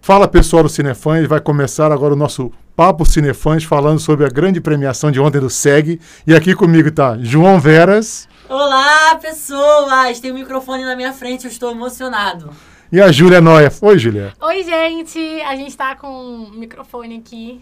Fala 0.00 0.26
pessoal 0.26 0.62
do 0.62 0.68
Cinefãs, 0.70 1.26
vai 1.26 1.40
começar 1.40 1.92
agora 1.92 2.14
o 2.14 2.16
nosso 2.16 2.50
Papo 2.74 3.04
Cinefãs 3.04 3.64
falando 3.64 3.98
sobre 3.98 4.24
a 4.24 4.30
grande 4.30 4.62
premiação 4.62 5.10
de 5.10 5.20
ontem 5.20 5.38
do 5.38 5.50
SEG. 5.50 6.00
E 6.26 6.34
aqui 6.34 6.54
comigo 6.54 6.90
tá 6.90 7.18
João 7.20 7.60
Veras. 7.60 8.26
Olá, 8.48 9.16
pessoas! 9.16 10.18
Tem 10.20 10.32
um 10.32 10.36
microfone 10.36 10.84
na 10.84 10.96
minha 10.96 11.12
frente, 11.12 11.44
eu 11.44 11.50
estou 11.50 11.70
emocionado. 11.70 12.50
E 12.90 12.98
a 12.98 13.12
Júlia 13.12 13.42
Noia. 13.42 13.70
Oi, 13.82 13.98
Júlia. 13.98 14.32
Oi, 14.40 14.62
gente! 14.64 15.18
A 15.42 15.54
gente 15.54 15.76
tá 15.76 15.96
com 15.96 16.08
um 16.08 16.50
microfone 16.52 17.18
aqui. 17.18 17.60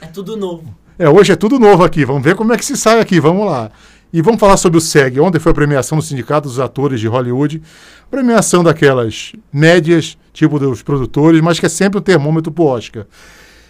É 0.00 0.06
tudo 0.06 0.36
novo. 0.36 0.85
É, 0.98 1.10
hoje 1.10 1.30
é 1.30 1.36
tudo 1.36 1.58
novo 1.58 1.84
aqui. 1.84 2.06
Vamos 2.06 2.22
ver 2.22 2.34
como 2.34 2.54
é 2.54 2.56
que 2.56 2.64
se 2.64 2.74
sai 2.74 3.00
aqui. 3.00 3.20
Vamos 3.20 3.46
lá. 3.46 3.70
E 4.10 4.22
vamos 4.22 4.40
falar 4.40 4.56
sobre 4.56 4.78
o 4.78 4.80
SEG. 4.80 5.20
Ontem 5.20 5.38
foi 5.38 5.52
a 5.52 5.54
premiação 5.54 5.98
do 5.98 6.02
Sindicato 6.02 6.48
dos 6.48 6.58
Atores 6.58 7.00
de 7.00 7.06
Hollywood. 7.06 7.62
Premiação 8.10 8.64
daquelas 8.64 9.32
médias, 9.52 10.16
tipo 10.32 10.58
dos 10.58 10.82
produtores, 10.82 11.42
mas 11.42 11.60
que 11.60 11.66
é 11.66 11.68
sempre 11.68 11.98
um 11.98 12.02
termômetro 12.02 12.50
pro 12.50 12.64
Oscar. 12.64 13.04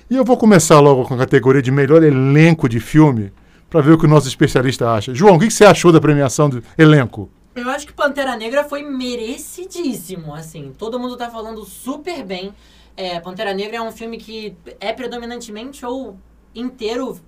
E 0.08 0.14
eu 0.14 0.24
vou 0.24 0.36
começar 0.36 0.78
logo 0.78 1.02
com 1.04 1.14
a 1.14 1.18
categoria 1.18 1.60
de 1.60 1.72
melhor 1.72 2.04
elenco 2.04 2.68
de 2.68 2.78
filme, 2.78 3.32
para 3.68 3.80
ver 3.80 3.90
o 3.90 3.98
que 3.98 4.04
o 4.04 4.08
nosso 4.08 4.28
especialista 4.28 4.88
acha. 4.88 5.12
João, 5.12 5.34
o 5.34 5.38
que, 5.40 5.48
que 5.48 5.52
você 5.52 5.64
achou 5.64 5.90
da 5.90 6.00
premiação 6.00 6.48
do 6.48 6.62
elenco? 6.78 7.28
Eu 7.56 7.68
acho 7.70 7.88
que 7.88 7.92
Pantera 7.92 8.36
Negra 8.36 8.62
foi 8.62 8.84
merecidíssimo, 8.84 10.32
assim. 10.32 10.72
Todo 10.78 11.00
mundo 11.00 11.16
tá 11.16 11.28
falando 11.28 11.64
super 11.64 12.22
bem. 12.22 12.54
É, 12.96 13.18
Pantera 13.18 13.52
Negra 13.52 13.78
é 13.78 13.82
um 13.82 13.90
filme 13.90 14.16
que 14.16 14.54
é 14.78 14.92
predominantemente 14.92 15.84
ou 15.84 16.16
inteiro 16.56 17.20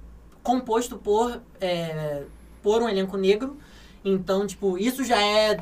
composto 0.43 0.97
por, 0.97 1.41
é, 1.61 2.23
por 2.63 2.83
um 2.83 2.89
elenco 2.89 3.17
negro. 3.17 3.57
Então, 4.05 4.47
tipo, 4.47 4.79
isso 4.79 5.05
já 5.05 5.21
é 5.21 5.59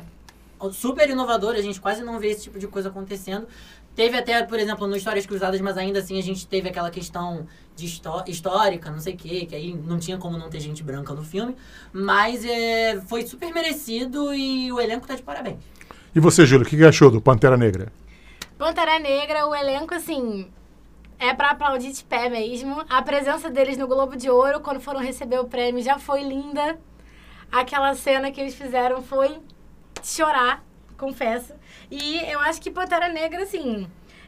super 0.71 1.09
inovador, 1.09 1.55
a 1.55 1.61
gente 1.61 1.79
quase 1.79 2.03
não 2.03 2.19
vê 2.19 2.29
esse 2.29 2.43
tipo 2.43 2.57
de 2.57 2.67
coisa 2.67 2.89
acontecendo. 2.89 3.47
Teve 3.95 4.15
até, 4.15 4.43
por 4.43 4.59
exemplo, 4.59 4.85
no 4.87 4.95
Histórias 4.95 5.25
Cruzadas, 5.25 5.59
mas 5.59 5.75
ainda 5.75 5.99
assim 5.99 6.19
a 6.19 6.21
gente 6.21 6.45
teve 6.45 6.69
aquela 6.69 6.91
questão 6.91 7.47
de 7.75 7.85
histórica, 8.27 8.91
não 8.91 8.99
sei 8.99 9.15
o 9.15 9.17
quê, 9.17 9.45
que 9.47 9.55
aí 9.55 9.73
não 9.73 9.97
tinha 9.97 10.17
como 10.17 10.37
não 10.37 10.49
ter 10.49 10.59
gente 10.59 10.83
branca 10.83 11.13
no 11.13 11.23
filme. 11.23 11.55
Mas 11.91 12.45
é, 12.45 13.01
foi 13.07 13.25
super 13.25 13.51
merecido 13.51 14.33
e 14.33 14.71
o 14.71 14.79
elenco 14.79 15.07
tá 15.07 15.15
de 15.15 15.23
parabéns. 15.23 15.57
E 16.15 16.19
você, 16.19 16.45
Júlio, 16.45 16.65
o 16.65 16.69
que 16.69 16.83
achou 16.85 17.09
do 17.09 17.19
Pantera 17.19 17.57
Negra? 17.57 17.91
Pantera 18.57 18.99
Negra, 18.99 19.47
o 19.47 19.53
elenco, 19.53 19.93
assim, 19.93 20.47
é 21.19 21.33
para 21.33 21.51
aplaudir 21.51 21.91
de 21.91 22.03
pé 22.03 22.29
mesmo. 22.29 22.83
A 22.89 23.01
presença 23.01 23.49
deles 23.49 23.77
no 23.77 23.87
Globo 23.87 24.15
de 24.15 24.29
Ouro, 24.29 24.59
quando 24.59 24.79
foram 24.79 24.99
receber 24.99 25.39
o 25.39 25.45
prêmio, 25.45 25.83
já 25.83 25.97
foi 25.97 26.23
linda. 26.23 26.79
Aquela 27.51 27.95
cena 27.95 28.31
que 28.31 28.39
eles 28.39 28.55
fizeram 28.55 29.01
foi 29.01 29.39
chorar, 30.03 30.63
confesso. 30.97 31.53
E 31.89 32.17
eu 32.29 32.39
acho 32.41 32.61
que 32.61 32.69
Pantera 32.69 33.07
Negra, 33.09 33.43
assim, 33.43 33.87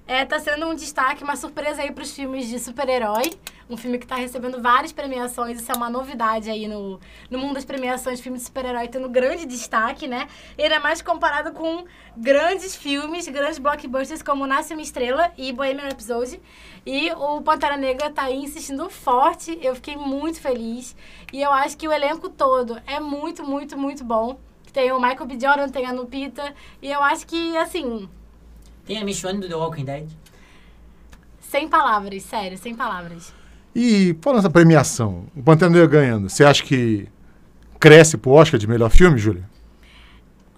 é, 0.09 0.25
tá 0.25 0.39
sendo 0.39 0.67
um 0.67 0.73
destaque, 0.73 1.23
uma 1.23 1.35
surpresa 1.35 1.83
aí 1.83 1.91
para 1.91 2.01
os 2.01 2.11
filmes 2.11 2.47
de 2.47 2.57
super-herói. 2.57 3.31
Um 3.69 3.77
filme 3.77 3.99
que 3.99 4.05
está 4.05 4.15
recebendo 4.15 4.59
várias 4.59 4.91
premiações, 4.91 5.61
isso 5.61 5.71
é 5.71 5.75
uma 5.75 5.87
novidade 5.87 6.49
aí 6.49 6.67
no, 6.67 6.99
no 7.29 7.37
mundo 7.37 7.53
das 7.53 7.63
premiações, 7.63 8.19
filme 8.19 8.39
de 8.39 8.43
super-herói 8.43 8.87
tendo 8.87 9.07
grande 9.07 9.45
destaque, 9.45 10.07
né? 10.07 10.27
E 10.57 10.63
ainda 10.63 10.79
mais 10.79 11.03
comparado 11.03 11.51
com 11.51 11.85
grandes 12.17 12.75
filmes, 12.75 13.27
grandes 13.27 13.59
blockbusters 13.59 14.23
como 14.23 14.47
Nasce 14.47 14.73
Uma 14.73 14.81
Estrela 14.81 15.31
e 15.37 15.53
Bohemian 15.53 15.83
Rhapsody. 15.83 16.41
E 16.83 17.11
o 17.11 17.39
Pantera 17.43 17.77
Negra 17.77 18.09
tá 18.09 18.23
aí 18.23 18.37
insistindo 18.37 18.89
forte, 18.89 19.59
eu 19.61 19.75
fiquei 19.75 19.95
muito 19.95 20.41
feliz. 20.41 20.95
E 21.31 21.39
eu 21.39 21.51
acho 21.51 21.77
que 21.77 21.87
o 21.87 21.93
elenco 21.93 22.29
todo 22.29 22.81
é 22.87 22.99
muito, 22.99 23.43
muito, 23.43 23.77
muito 23.77 24.03
bom. 24.03 24.39
Tem 24.73 24.91
o 24.91 24.99
Michael 24.99 25.27
B. 25.27 25.39
Jordan, 25.39 25.69
tem 25.69 25.85
a 25.85 25.93
Nupita. 25.93 26.55
E 26.81 26.91
eu 26.91 27.03
acho 27.03 27.27
que, 27.27 27.55
assim... 27.57 28.09
Tem 28.89 28.97
a 28.97 29.05
Michonne 29.05 29.39
do 29.39 29.47
The 29.47 29.53
Walking 29.53 29.85
Dead? 29.85 30.09
Sem 31.39 31.69
palavras, 31.69 32.23
sério, 32.23 32.57
sem 32.57 32.73
palavras. 32.73 33.31
E 33.75 34.17
falando 34.19 34.39
essa 34.39 34.49
premiação, 34.49 35.27
o 35.35 35.43
Pantera 35.43 35.69
Negra 35.69 35.85
ganhando, 35.85 36.27
você 36.27 36.43
acha 36.43 36.63
que 36.63 37.07
cresce 37.79 38.17
pro 38.17 38.31
Oscar 38.31 38.59
de 38.59 38.67
melhor 38.67 38.89
filme, 38.89 39.19
Júlia? 39.19 39.47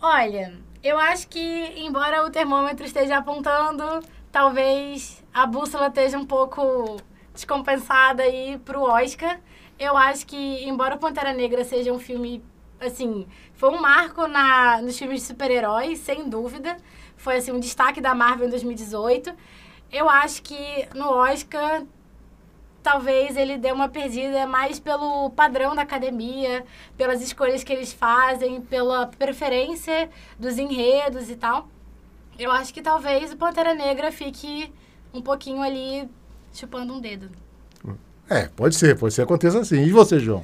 Olha, 0.01 0.53
eu 0.81 0.97
acho 0.97 1.27
que, 1.27 1.73
embora 1.75 2.25
o 2.25 2.29
termômetro 2.29 2.85
esteja 2.85 3.17
apontando, 3.17 3.83
talvez 4.31 5.21
a 5.33 5.45
bússola 5.45 5.87
esteja 5.87 6.17
um 6.17 6.25
pouco 6.25 7.01
descompensada 7.33 8.23
aí 8.23 8.57
pro 8.63 8.83
Oscar. 8.83 9.41
Eu 9.77 9.97
acho 9.97 10.25
que, 10.25 10.63
embora 10.63 10.95
o 10.95 10.99
Pantera 10.99 11.33
Negra 11.33 11.65
seja 11.65 11.91
um 11.91 11.99
filme 11.99 12.41
assim, 12.79 13.27
foi 13.55 13.71
um 13.71 13.81
marco 13.81 14.25
na, 14.25 14.81
nos 14.81 14.97
filmes 14.97 15.19
de 15.19 15.27
super-heróis, 15.27 15.99
sem 15.99 16.29
dúvida. 16.29 16.77
Foi, 17.21 17.37
assim, 17.37 17.51
um 17.51 17.59
destaque 17.59 18.01
da 18.01 18.15
Marvel 18.15 18.47
em 18.47 18.49
2018. 18.49 19.31
Eu 19.91 20.09
acho 20.09 20.41
que 20.41 20.87
no 20.95 21.07
Oscar, 21.07 21.83
talvez 22.81 23.37
ele 23.37 23.59
dê 23.59 23.71
uma 23.71 23.87
perdida 23.87 24.47
mais 24.47 24.79
pelo 24.79 25.29
padrão 25.29 25.75
da 25.75 25.83
academia, 25.83 26.65
pelas 26.97 27.21
escolhas 27.21 27.63
que 27.63 27.71
eles 27.71 27.93
fazem, 27.93 28.59
pela 28.59 29.05
preferência 29.05 30.09
dos 30.39 30.57
enredos 30.57 31.29
e 31.29 31.35
tal. 31.35 31.67
Eu 32.39 32.51
acho 32.51 32.73
que 32.73 32.81
talvez 32.81 33.31
o 33.31 33.37
Pantera 33.37 33.75
Negra 33.75 34.11
fique 34.11 34.73
um 35.13 35.21
pouquinho 35.21 35.61
ali 35.61 36.09
chupando 36.51 36.91
um 36.91 36.99
dedo. 36.99 37.29
É, 38.27 38.47
pode 38.47 38.75
ser, 38.75 38.97
pode 38.97 39.13
ser 39.13 39.21
aconteça 39.21 39.59
assim. 39.59 39.83
E 39.83 39.91
você, 39.91 40.19
João? 40.19 40.43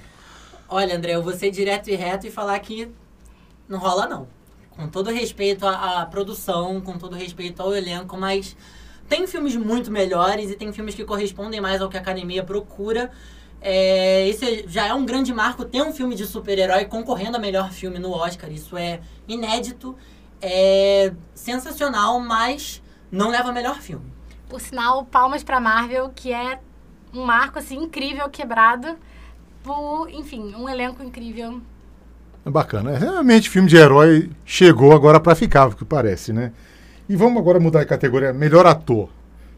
Olha, 0.69 0.95
André, 0.95 1.15
eu 1.15 1.23
vou 1.23 1.33
ser 1.33 1.49
direto 1.49 1.89
e 1.89 1.95
reto 1.95 2.27
e 2.27 2.31
falar 2.31 2.59
que 2.59 2.91
não 3.67 3.79
rola, 3.79 4.05
não. 4.05 4.36
Com 4.77 4.87
todo 4.87 5.09
respeito 5.09 5.67
à, 5.67 6.01
à 6.01 6.05
produção, 6.05 6.79
com 6.79 6.97
todo 6.97 7.15
respeito 7.15 7.61
ao 7.61 7.75
elenco, 7.75 8.15
mas 8.15 8.55
tem 9.09 9.25
filmes 9.25 9.55
muito 9.55 9.91
melhores 9.91 10.51
e 10.51 10.55
tem 10.55 10.71
filmes 10.71 10.93
que 10.93 11.03
correspondem 11.03 11.59
mais 11.59 11.81
ao 11.81 11.89
que 11.89 11.97
a 11.97 11.99
academia 11.99 12.43
procura. 12.43 13.11
É, 13.59 14.27
esse 14.27 14.65
já 14.67 14.85
é 14.85 14.93
um 14.93 15.03
grande 15.05 15.33
marco 15.33 15.65
ter 15.65 15.81
um 15.81 15.91
filme 15.91 16.13
de 16.13 16.25
super-herói 16.25 16.85
concorrendo 16.85 17.37
a 17.37 17.39
melhor 17.39 17.71
filme 17.71 17.97
no 17.97 18.11
Oscar. 18.11 18.51
Isso 18.51 18.77
é 18.77 19.01
inédito, 19.27 19.95
é 20.41 21.11
sensacional, 21.33 22.19
mas 22.19 22.81
não 23.11 23.29
leva 23.29 23.49
a 23.49 23.51
melhor 23.51 23.81
filme. 23.81 24.05
Por 24.47 24.61
sinal, 24.61 25.05
palmas 25.05 25.43
para 25.43 25.59
Marvel, 25.59 26.11
que 26.15 26.31
é 26.31 26.59
um 27.13 27.25
marco 27.25 27.57
assim 27.59 27.77
incrível 27.77 28.29
quebrado 28.29 28.95
por, 29.63 30.09
enfim, 30.09 30.53
um 30.55 30.69
elenco 30.69 31.03
incrível. 31.03 31.61
É 32.47 32.49
bacana. 32.49 32.91
É, 32.91 32.97
realmente, 32.97 33.49
filme 33.49 33.67
de 33.67 33.75
herói 33.75 34.29
chegou 34.45 34.93
agora 34.93 35.19
para 35.19 35.35
ficar, 35.35 35.67
o 35.67 35.75
que 35.75 35.83
parece, 35.83 36.31
né? 36.31 36.53
E 37.09 37.13
vamos 37.13 37.37
agora 37.39 37.59
mudar 37.59 37.81
de 37.81 37.87
categoria. 37.87 38.31
Melhor 38.31 38.65
ator. 38.65 39.09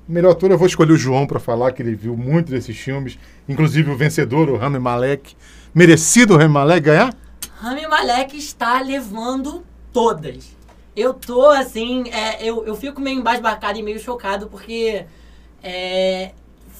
Melhor 0.07 0.31
ator 0.31 0.49
eu 0.49 0.57
vou 0.57 0.65
escolher 0.65 0.93
o 0.93 0.97
João 0.97 1.27
para 1.27 1.39
falar, 1.39 1.71
que 1.71 1.83
ele 1.83 1.93
viu 1.93 2.17
muito 2.17 2.49
desses 2.49 2.75
filmes. 2.75 3.19
Inclusive 3.47 3.91
o 3.91 3.95
vencedor, 3.95 4.49
o 4.49 4.57
Rami 4.57 4.79
Malek. 4.79 5.35
Merecido 5.71 6.33
o 6.33 6.37
Rami 6.37 6.51
Malek 6.51 6.81
ganhar? 6.81 7.15
Rami 7.57 7.85
Malek 7.85 8.35
está 8.35 8.81
levando 8.81 9.63
todas. 9.93 10.57
Eu 10.95 11.13
tô 11.13 11.45
assim, 11.45 12.09
é, 12.09 12.43
eu, 12.43 12.65
eu 12.65 12.75
fico 12.75 12.99
meio 12.99 13.19
embasbacado 13.19 13.77
e 13.77 13.83
meio 13.83 13.99
chocado, 13.99 14.47
porque 14.47 15.05
é, 15.61 16.31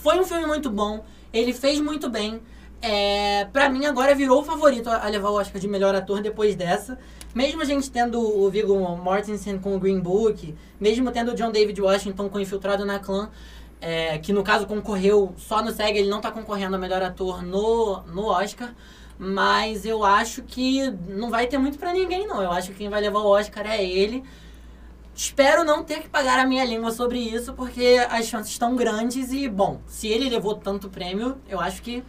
foi 0.02 0.20
um 0.20 0.24
filme 0.24 0.48
muito 0.48 0.72
bom. 0.72 1.06
Ele 1.32 1.54
fez 1.54 1.80
muito 1.80 2.10
bem 2.10 2.42
é, 2.82 3.46
pra 3.52 3.70
mim 3.70 3.86
agora 3.86 4.16
virou 4.16 4.42
o 4.42 4.44
favorito 4.44 4.90
a 4.90 5.08
levar 5.08 5.30
o 5.30 5.36
Oscar 5.36 5.60
de 5.60 5.68
melhor 5.68 5.94
ator 5.96 6.22
depois 6.22 6.56
dessa. 6.56 6.98
Mesmo 7.34 7.62
a 7.62 7.66
gente 7.66 7.92
tendo 7.92 8.20
o 8.20 8.50
Viggo 8.50 8.78
Mortensen 8.98 9.60
com 9.60 9.76
o 9.76 9.80
Green 9.80 10.00
Book, 10.00 10.56
mesmo 10.80 11.12
tendo 11.12 11.32
o 11.32 11.36
John 11.36 11.52
David 11.52 11.80
Washington 11.82 12.30
com 12.30 12.40
Infiltrado 12.40 12.86
na 12.86 13.00
Clã, 13.00 13.30
é, 13.82 14.18
que 14.18 14.34
no 14.34 14.44
caso 14.44 14.66
concorreu 14.66 15.34
só 15.38 15.62
no 15.62 15.72
SEG, 15.72 16.00
ele 16.00 16.10
não 16.10 16.18
está 16.18 16.32
concorrendo 16.32 16.76
a 16.76 16.80
melhor 16.80 17.02
ator 17.02 17.44
no, 17.44 18.02
no 18.04 18.26
Oscar. 18.26 18.74
Mas 19.18 19.86
eu 19.86 20.04
acho 20.06 20.44
que 20.44 20.90
não 21.08 21.30
vai 21.30 21.46
ter 21.46 21.58
muito 21.58 21.78
para 21.78 21.92
ninguém, 21.92 22.26
não. 22.26 22.42
Eu 22.42 22.52
acho 22.52 22.70
que 22.70 22.78
quem 22.78 22.90
vai 22.90 23.02
levar 23.02 23.20
o 23.20 23.28
Oscar 23.28 23.68
é 23.68 23.84
ele. 23.84 24.24
Espero 25.14 25.66
não 25.66 25.84
ter 25.84 26.00
que 26.00 26.08
pagar 26.08 26.40
a 26.40 26.46
minha 26.46 26.64
língua 26.64 26.92
sobre 26.92 27.20
isso, 27.20 27.54
porque 27.54 27.98
as 28.10 28.28
chances 28.28 28.54
estão 28.54 28.78
grandes 28.78 29.34
e, 29.34 29.50
bom, 29.50 29.82
se 29.86 30.08
ele 30.08 30.30
levou 30.30 30.56
tanto 30.56 30.90
prêmio, 30.90 31.38
eu 31.50 31.60
acho 31.60 31.82
que 31.82 32.02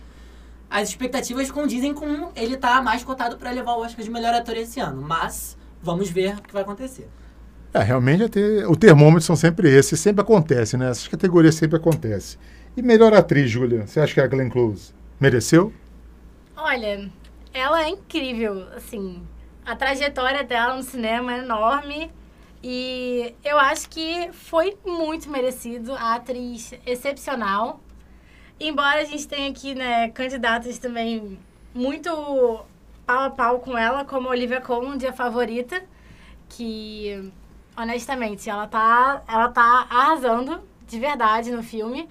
as 0.71 0.89
expectativas 0.89 1.51
condizem 1.51 1.93
com 1.93 2.31
ele 2.37 2.55
estar 2.55 2.77
tá 2.77 2.83
mais 2.83 3.03
cotado 3.03 3.37
para 3.37 3.51
levar 3.51 3.73
o 3.73 3.81
Oscar 3.81 4.05
de 4.05 4.11
melhor 4.11 4.33
ator 4.33 4.57
esse 4.57 4.79
ano. 4.79 5.03
Mas 5.03 5.59
vamos 5.83 6.09
ver 6.09 6.37
o 6.37 6.43
que 6.43 6.53
vai 6.53 6.63
acontecer. 6.63 7.09
É, 7.75 7.83
realmente 7.83 8.29
ter, 8.29 8.67
o 8.69 8.77
termômetro 8.77 9.23
são 9.23 9.37
sempre 9.37 9.69
esses, 9.69 9.99
sempre 9.99 10.23
acontece, 10.23 10.77
né? 10.77 10.91
Essas 10.91 11.09
categorias 11.09 11.57
sempre 11.57 11.77
acontecem. 11.77 12.39
E 12.77 12.83
melhor 12.83 13.13
atriz, 13.13 13.51
Júlia, 13.51 13.87
você 13.87 14.01
acha 14.01 14.15
que 14.15 14.21
a 14.21 14.27
Glenn 14.27 14.49
Close 14.49 14.93
mereceu? 15.19 15.73
Olha, 16.57 17.11
ela 17.53 17.83
é 17.83 17.89
incrível, 17.89 18.67
assim, 18.77 19.23
a 19.65 19.75
trajetória 19.75 20.45
dela 20.45 20.77
no 20.77 20.83
cinema 20.83 21.35
é 21.35 21.39
enorme 21.39 22.11
e 22.63 23.35
eu 23.45 23.59
acho 23.59 23.89
que 23.89 24.31
foi 24.33 24.77
muito 24.85 25.31
merecido, 25.31 25.93
a 25.93 26.15
atriz 26.15 26.75
excepcional 26.85 27.81
embora 28.61 29.01
a 29.01 29.05
gente 29.05 29.27
tenha 29.27 29.51
aqui, 29.51 29.75
né, 29.75 30.11
candidatos 30.11 30.79
também 30.79 31.39
muito 31.75 32.11
pau 33.07 33.25
a 33.25 33.31
pau 33.31 33.59
com 33.61 33.77
ela 33.77 34.05
como 34.05 34.29
Olivia 34.29 34.61
Colman, 34.61 34.99
a 35.09 35.13
favorita, 35.13 35.83
que 36.49 37.33
honestamente 37.77 38.49
ela 38.49 38.67
tá, 38.67 39.23
ela 39.27 39.49
tá 39.49 39.87
arrasando 39.89 40.61
de 40.87 40.99
verdade 40.99 41.51
no 41.51 41.63
filme, 41.63 42.09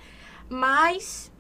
mas 0.50 1.32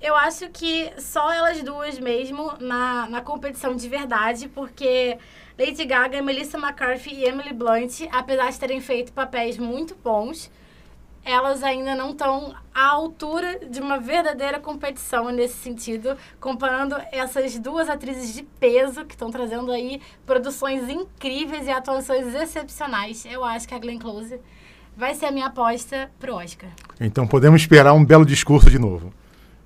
eu 0.00 0.16
acho 0.16 0.48
que 0.48 0.90
só 0.98 1.30
elas 1.32 1.62
duas 1.62 1.98
mesmo 1.98 2.54
na, 2.58 3.06
na 3.08 3.20
competição 3.20 3.76
de 3.76 3.88
verdade, 3.88 4.48
porque 4.48 5.18
Lady 5.58 5.84
Gaga, 5.84 6.22
Melissa 6.22 6.56
McCarthy 6.58 7.14
e 7.14 7.24
Emily 7.24 7.52
Blunt, 7.52 8.00
apesar 8.10 8.50
de 8.50 8.58
terem 8.58 8.80
feito 8.80 9.12
papéis 9.12 9.58
muito 9.58 9.94
bons, 9.94 10.50
elas 11.24 11.62
ainda 11.62 11.94
não 11.94 12.10
estão 12.10 12.54
à 12.74 12.88
altura 12.88 13.60
de 13.68 13.80
uma 13.80 13.98
verdadeira 13.98 14.58
competição 14.58 15.30
nesse 15.30 15.56
sentido, 15.56 16.16
comparando 16.40 16.96
essas 17.12 17.58
duas 17.58 17.88
atrizes 17.88 18.34
de 18.34 18.42
peso 18.42 19.04
que 19.04 19.14
estão 19.14 19.30
trazendo 19.30 19.70
aí 19.70 20.00
produções 20.24 20.88
incríveis 20.88 21.66
e 21.66 21.70
atuações 21.70 22.34
excepcionais. 22.34 23.24
Eu 23.26 23.44
acho 23.44 23.68
que 23.68 23.74
a 23.74 23.78
Glenn 23.78 23.98
Close 23.98 24.40
vai 24.96 25.14
ser 25.14 25.26
a 25.26 25.30
minha 25.30 25.46
aposta 25.46 26.10
pro 26.18 26.34
Oscar. 26.34 26.70
Então 27.00 27.26
podemos 27.26 27.60
esperar 27.60 27.92
um 27.92 28.04
belo 28.04 28.24
discurso 28.24 28.70
de 28.70 28.78
novo. 28.78 29.12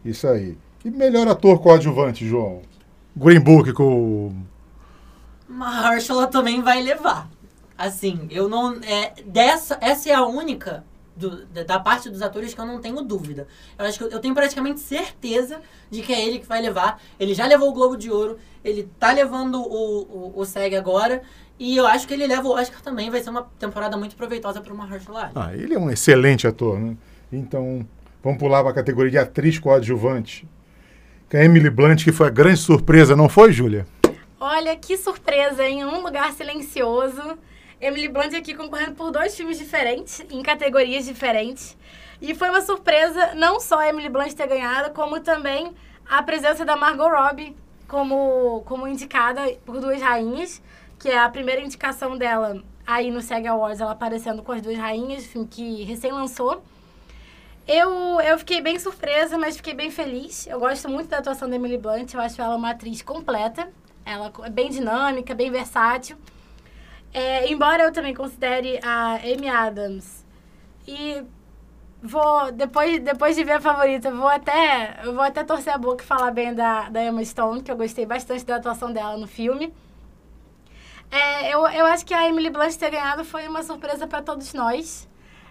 Isso 0.05 0.27
aí. 0.27 0.59
E 0.85 0.91
melhor 0.91 1.27
ator 1.29 1.61
coadjuvante, 1.61 2.27
João? 2.27 2.63
Green 3.17 3.41
Book 3.41 3.73
com 3.73 4.35
Mahershala 5.49 6.27
também 6.27 6.63
vai 6.63 6.83
levar. 6.83 7.29
Assim, 7.77 8.27
eu 8.31 8.49
não. 8.49 8.75
É, 8.83 9.15
dessa, 9.25 9.79
essa 9.81 10.11
é 10.11 10.15
a 10.15 10.25
única 10.25 10.85
do, 11.17 11.47
da 11.47 11.79
parte 11.79 12.11
dos 12.11 12.23
atores 12.23 12.53
que 12.53 12.61
eu 12.61 12.67
não 12.67 12.81
tenho 12.81 13.01
dúvida. 13.03 13.47
Eu 13.79 13.85
acho 13.85 13.99
que 13.99 14.05
eu, 14.05 14.11
eu, 14.11 14.21
tenho 14.21 14.35
praticamente 14.35 14.81
certeza 14.81 15.61
de 15.91 16.03
que 16.03 16.13
é 16.13 16.27
ele 16.27 16.39
que 16.39 16.47
vai 16.47 16.61
levar. 16.61 17.01
Ele 17.19 17.35
já 17.35 17.47
levou 17.47 17.71
o 17.71 17.73
Globo 17.73 17.97
de 17.97 18.11
Ouro, 18.11 18.39
ele 18.65 18.89
tá 18.99 19.13
levando 19.13 19.61
o, 19.61 20.33
o, 20.35 20.41
o 20.41 20.45
SEG 20.45 20.77
agora. 20.77 21.23
E 21.59 21.77
eu 21.77 21.87
acho 21.87 22.07
que 22.09 22.15
ele 22.15 22.27
leva 22.27 22.49
o 22.49 22.53
Oscar 22.53 22.83
também. 22.83 23.11
Vai 23.11 23.23
ser 23.23 23.31
uma 23.31 23.43
temporada 23.59 23.97
muito 23.97 24.17
proveitosa 24.17 24.61
para 24.61 24.73
o 24.73 24.77
Mahershala 24.77 25.25
Ali. 25.25 25.33
Ah, 25.35 25.55
ele 25.55 25.75
é 25.75 25.79
um 25.79 25.91
excelente 25.91 26.47
ator, 26.47 26.79
né? 26.79 26.97
Então, 27.33 27.87
vamos 28.23 28.39
pular 28.39 28.63
para 28.63 28.73
a 28.73 28.75
categoria 28.75 29.11
de 29.11 29.19
atriz 29.19 29.59
coadjuvante. 29.59 30.49
Que 31.31 31.37
a 31.37 31.45
Emily 31.45 31.71
Blunt, 31.71 32.03
que 32.03 32.13
foi 32.13 32.27
a 32.27 32.31
grande 32.31 32.59
surpresa, 32.59 33.17
não 33.17 33.29
foi, 33.29 33.53
Júlia? 33.53 33.87
Olha 34.39 34.77
que 34.77 34.97
surpresa, 34.97 35.67
em 35.67 35.85
um 35.85 36.03
lugar 36.03 36.33
silencioso. 36.33 37.39
Emily 37.85 38.09
Blunt 38.09 38.33
aqui 38.35 38.55
concorrendo 38.55 38.95
por 38.95 39.11
dois 39.11 39.37
filmes 39.37 39.59
diferentes, 39.59 40.25
em 40.31 40.43
categorias 40.43 41.05
diferentes. 41.05 41.77
E 42.21 42.35
foi 42.35 42.49
uma 42.49 42.63
surpresa 42.63 43.35
não 43.35 43.61
só 43.61 43.81
a 43.81 43.89
Emily 43.89 44.09
Blunt 44.09 44.33
ter 44.33 44.47
ganhado, 44.47 44.95
como 44.95 45.21
também 45.21 45.71
a 46.09 46.23
presença 46.23 46.65
da 46.65 46.77
Margot 46.77 47.09
Robbie 47.09 47.55
como, 47.87 48.63
como 48.65 48.89
indicada 48.89 49.43
por 49.67 49.81
Duas 49.81 50.01
Rainhas, 50.01 50.63
que 50.99 51.11
é 51.11 51.19
a 51.19 51.29
primeira 51.29 51.61
indicação 51.61 52.17
dela 52.17 52.63
aí 52.87 53.11
no 53.11 53.21
SEG 53.21 53.47
Awards, 53.47 53.83
ela 53.83 53.93
aparecendo 53.93 54.43
com 54.43 54.53
as 54.53 54.63
Duas 54.63 54.79
Rainhas, 54.79 55.27
filme 55.27 55.47
que 55.47 55.85
recém 55.85 56.11
lançou. 56.11 56.63
Eu, 57.69 58.19
eu 58.23 58.39
fiquei 58.39 58.63
bem 58.63 58.79
surpresa, 58.79 59.37
mas 59.37 59.57
fiquei 59.57 59.75
bem 59.75 59.91
feliz. 59.91 60.47
Eu 60.47 60.59
gosto 60.59 60.89
muito 60.89 61.09
da 61.09 61.19
atuação 61.19 61.49
da 61.49 61.57
Emily 61.57 61.77
Blunt, 61.77 62.15
eu 62.15 62.21
acho 62.21 62.41
ela 62.41 62.57
uma 62.57 62.71
atriz 62.71 63.03
completa. 63.03 63.71
Ela 64.07 64.33
é 64.43 64.51
bem 64.51 64.71
dinâmica, 64.71 65.35
bem 65.35 65.51
versátil. 65.51 66.17
É, 67.15 67.49
embora 67.51 67.85
eu 67.85 67.93
também 67.93 68.13
considere 68.13 68.81
a 68.83 69.15
Amy 69.19 69.49
Adams. 69.49 70.27
E 70.87 71.25
vou 72.03 72.53
depois 72.53 73.01
depois 73.03 73.37
de 73.37 73.45
ver 73.45 73.53
a 73.53 73.61
favorita 73.61 74.11
vou 74.11 74.29
até 74.29 75.01
vou 75.05 75.23
até 75.23 75.43
torcer 75.43 75.73
a 75.73 75.79
boca 75.79 76.05
e 76.05 76.07
falar 76.07 76.31
bem 76.33 76.53
da, 76.53 76.91
da 76.91 77.03
Emma 77.03 77.25
Stone 77.25 77.63
que 77.63 77.71
eu 77.71 77.77
gostei 77.77 78.05
bastante 78.05 78.45
da 78.45 78.57
atuação 78.57 78.93
dela 78.93 79.17
no 79.17 79.27
filme. 79.27 79.73
É, 81.11 81.55
eu, 81.55 81.67
eu 81.69 81.87
acho 81.87 82.05
que 82.05 82.13
a 82.13 82.29
Emily 82.29 82.51
Blunt 82.51 82.75
ter 82.77 82.91
ganhado 82.91 83.25
foi 83.25 83.47
uma 83.49 83.63
surpresa 83.63 84.07
para 84.07 84.21
todos 84.23 84.53
nós 84.53 85.09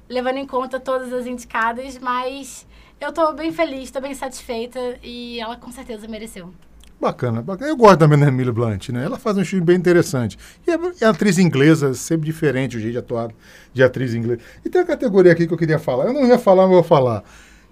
levando 0.09 0.37
em 0.37 0.45
conta 0.45 0.79
todas 0.79 1.13
as 1.13 1.25
indicadas 1.25 1.97
mas 1.97 2.67
eu 2.99 3.09
estou 3.09 3.33
bem 3.33 3.51
feliz 3.51 3.85
estou 3.85 4.01
bem 4.01 4.13
satisfeita 4.13 4.99
e 5.01 5.39
ela 5.39 5.55
com 5.57 5.71
certeza 5.71 6.07
mereceu 6.07 6.53
Bacana, 6.99 7.41
bacana. 7.41 7.69
Eu 7.69 7.75
gosto 7.75 7.97
da 7.97 8.05
Emily 8.05 8.51
Blunt, 8.51 8.89
né? 8.89 9.03
Ela 9.03 9.17
faz 9.17 9.37
um 9.37 9.43
filme 9.43 9.65
bem 9.65 9.75
interessante. 9.75 10.37
E 10.65 10.71
é, 10.71 10.79
é 11.01 11.05
atriz 11.05 11.37
inglesa, 11.37 11.93
sempre 11.93 12.25
diferente 12.25 12.77
o 12.77 12.79
jeito 12.79 12.93
de 12.93 12.97
atuar 12.97 13.31
de 13.73 13.83
atriz 13.83 14.13
inglesa. 14.13 14.39
E 14.63 14.69
tem 14.69 14.81
uma 14.81 14.87
categoria 14.87 15.31
aqui 15.31 15.45
que 15.45 15.53
eu 15.53 15.57
queria 15.57 15.79
falar. 15.79 16.05
Eu 16.05 16.13
não 16.13 16.25
ia 16.25 16.39
falar, 16.39 16.63
mas 16.63 16.71
vou 16.71 16.83
falar. 16.83 17.23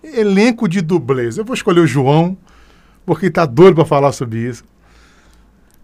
Elenco 0.04 0.68
de 0.68 0.82
dublês. 0.82 1.38
Eu 1.38 1.46
vou 1.46 1.54
escolher 1.54 1.80
o 1.80 1.88
João, 1.88 2.38
porque 3.06 3.28
está 3.28 3.46
doido 3.46 3.76
para 3.76 3.86
falar 3.86 4.12
sobre 4.12 4.40
isso. 4.40 4.64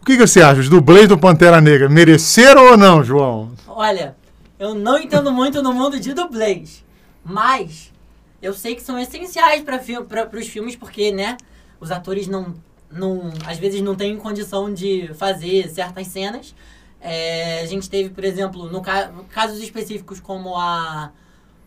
O 0.01 0.05
que, 0.05 0.17
que 0.17 0.27
você 0.27 0.41
acha? 0.41 0.59
Os 0.59 0.69
dublês 0.69 1.07
do 1.07 1.17
Pantera 1.17 1.61
Negra 1.61 1.87
mereceram 1.87 2.71
ou 2.71 2.77
não, 2.77 3.03
João? 3.03 3.51
Olha, 3.67 4.15
eu 4.59 4.73
não 4.73 4.97
entendo 4.97 5.31
muito 5.31 5.61
no 5.61 5.73
mundo 5.73 5.99
de 5.99 6.13
dublês, 6.13 6.83
mas 7.23 7.93
eu 8.41 8.53
sei 8.53 8.75
que 8.75 8.81
são 8.81 8.97
essenciais 8.97 9.61
para 9.61 9.79
fi 9.79 9.97
os 9.97 10.47
filmes, 10.47 10.75
porque, 10.75 11.11
né, 11.11 11.37
os 11.79 11.91
atores 11.91 12.27
não 12.27 12.55
não, 12.91 13.31
às 13.45 13.57
vezes 13.57 13.81
não 13.81 13.95
tem 13.95 14.15
condição 14.17 14.73
de 14.73 15.13
fazer 15.13 15.69
certas 15.69 16.07
cenas. 16.07 16.55
É, 16.99 17.61
a 17.61 17.65
gente 17.65 17.89
teve, 17.89 18.09
por 18.09 18.23
exemplo, 18.23 18.69
no 18.71 18.81
ca 18.81 19.11
casos 19.29 19.59
específicos 19.59 20.19
como 20.19 20.55
a, 20.55 21.11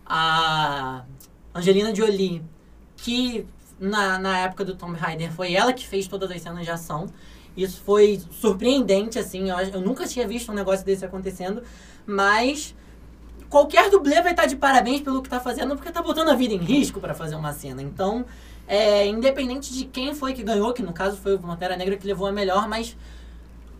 a 0.04 1.04
Angelina 1.54 1.94
Jolie, 1.94 2.42
que 2.96 3.46
na, 3.78 4.18
na 4.18 4.38
época 4.38 4.64
do 4.64 4.74
Tomb 4.74 4.98
Raider 4.98 5.32
foi 5.32 5.54
ela 5.54 5.72
que 5.72 5.86
fez 5.86 6.06
todas 6.06 6.30
as 6.30 6.42
cenas 6.42 6.64
de 6.64 6.70
ação. 6.70 7.06
Isso 7.56 7.80
foi 7.80 8.20
surpreendente, 8.30 9.18
assim, 9.18 9.50
eu, 9.50 9.56
eu 9.58 9.80
nunca 9.80 10.06
tinha 10.06 10.26
visto 10.26 10.50
um 10.52 10.54
negócio 10.54 10.84
desse 10.84 11.04
acontecendo, 11.04 11.62
mas 12.06 12.74
qualquer 13.48 13.90
dublê 13.90 14.22
vai 14.22 14.30
estar 14.30 14.46
de 14.46 14.56
parabéns 14.56 15.00
pelo 15.00 15.20
que 15.20 15.26
está 15.26 15.40
fazendo, 15.40 15.74
porque 15.74 15.88
está 15.88 16.00
botando 16.00 16.28
a 16.28 16.34
vida 16.34 16.54
em 16.54 16.58
risco 16.58 17.00
para 17.00 17.12
fazer 17.12 17.34
uma 17.34 17.52
cena. 17.52 17.82
Então, 17.82 18.24
é, 18.70 19.04
independente 19.04 19.74
de 19.74 19.84
quem 19.84 20.14
foi 20.14 20.32
que 20.32 20.44
ganhou, 20.44 20.72
que 20.72 20.80
no 20.80 20.92
caso 20.92 21.16
foi 21.16 21.34
o 21.34 21.38
Pantera 21.40 21.76
Negra 21.76 21.96
que 21.96 22.06
levou 22.06 22.28
a 22.28 22.32
melhor, 22.32 22.68
mas 22.68 22.96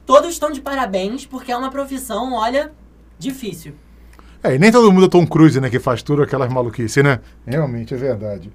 todos 0.05 0.31
estão 0.31 0.51
de 0.51 0.61
parabéns, 0.61 1.25
porque 1.25 1.53
é 1.53 1.57
uma 1.57 1.71
profissão, 1.71 2.33
olha, 2.33 2.73
difícil. 3.17 3.73
É, 4.43 4.57
e 4.57 4.59
nem 4.59 4.73
todo 4.73 4.91
mundo 4.91 5.07
é 5.07 5.09
Tom 5.09 5.25
Cruise, 5.25 5.61
né, 5.61 5.71
que 5.71 5.79
faz 5.79 6.03
tudo 6.03 6.25
aquelas 6.25 6.53
maluquices, 6.53 7.05
né? 7.05 7.21
Realmente, 7.47 7.95
é 7.95 7.97
verdade. 7.97 8.51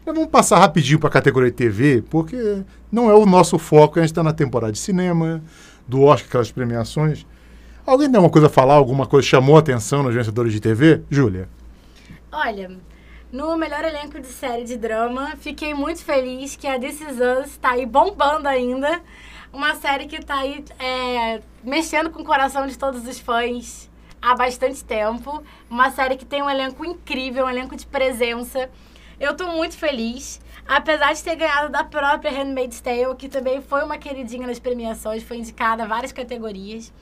Então, 0.00 0.14
vamos 0.14 0.30
passar 0.30 0.58
rapidinho 0.58 0.98
para 0.98 1.10
a 1.10 1.12
categoria 1.12 1.50
de 1.50 1.56
TV, 1.56 2.02
porque 2.08 2.62
não 2.90 3.10
é 3.10 3.14
o 3.14 3.26
nosso 3.26 3.58
foco, 3.58 3.98
a 3.98 4.02
gente 4.02 4.12
está 4.12 4.22
na 4.22 4.32
temporada 4.32 4.72
de 4.72 4.78
cinema, 4.78 5.42
do 5.86 6.00
Oscar, 6.00 6.28
aquelas 6.28 6.50
premiações. 6.50 7.26
Alguém 7.84 8.08
tem 8.08 8.16
alguma 8.16 8.32
coisa 8.32 8.46
a 8.46 8.50
falar, 8.50 8.74
alguma 8.74 9.06
coisa 9.06 9.28
chamou 9.28 9.56
a 9.56 9.58
atenção 9.58 10.02
nos 10.02 10.14
vencedores 10.14 10.50
de 10.50 10.60
TV? 10.60 11.02
Júlia? 11.10 11.46
Olha, 12.32 12.70
no 13.34 13.56
melhor 13.56 13.84
elenco 13.84 14.20
de 14.20 14.28
série 14.28 14.62
de 14.62 14.76
drama, 14.76 15.34
fiquei 15.38 15.74
muito 15.74 16.04
feliz 16.04 16.54
que 16.54 16.68
a 16.68 16.78
This 16.78 17.00
Is 17.00 17.16
Us 17.18 17.46
está 17.46 17.72
aí 17.72 17.84
bombando 17.84 18.46
ainda. 18.46 19.02
Uma 19.52 19.74
série 19.74 20.06
que 20.06 20.14
está 20.14 20.38
aí 20.38 20.64
é, 20.78 21.42
mexendo 21.60 22.10
com 22.10 22.22
o 22.22 22.24
coração 22.24 22.64
de 22.64 22.78
todos 22.78 23.04
os 23.08 23.18
fãs 23.18 23.90
há 24.22 24.36
bastante 24.36 24.84
tempo. 24.84 25.42
Uma 25.68 25.90
série 25.90 26.16
que 26.16 26.24
tem 26.24 26.44
um 26.44 26.48
elenco 26.48 26.84
incrível, 26.84 27.46
um 27.46 27.50
elenco 27.50 27.74
de 27.74 27.84
presença. 27.84 28.70
Eu 29.18 29.32
estou 29.32 29.48
muito 29.48 29.76
feliz. 29.76 30.40
Apesar 30.64 31.12
de 31.12 31.24
ter 31.24 31.34
ganhado 31.34 31.72
da 31.72 31.82
própria 31.82 32.30
Handmaid's 32.30 32.80
Tale, 32.80 33.16
que 33.18 33.28
também 33.28 33.60
foi 33.60 33.82
uma 33.82 33.98
queridinha 33.98 34.46
nas 34.46 34.60
premiações, 34.60 35.24
foi 35.24 35.38
indicada 35.38 35.82
a 35.82 35.86
várias 35.88 36.12
categorias. 36.12 36.92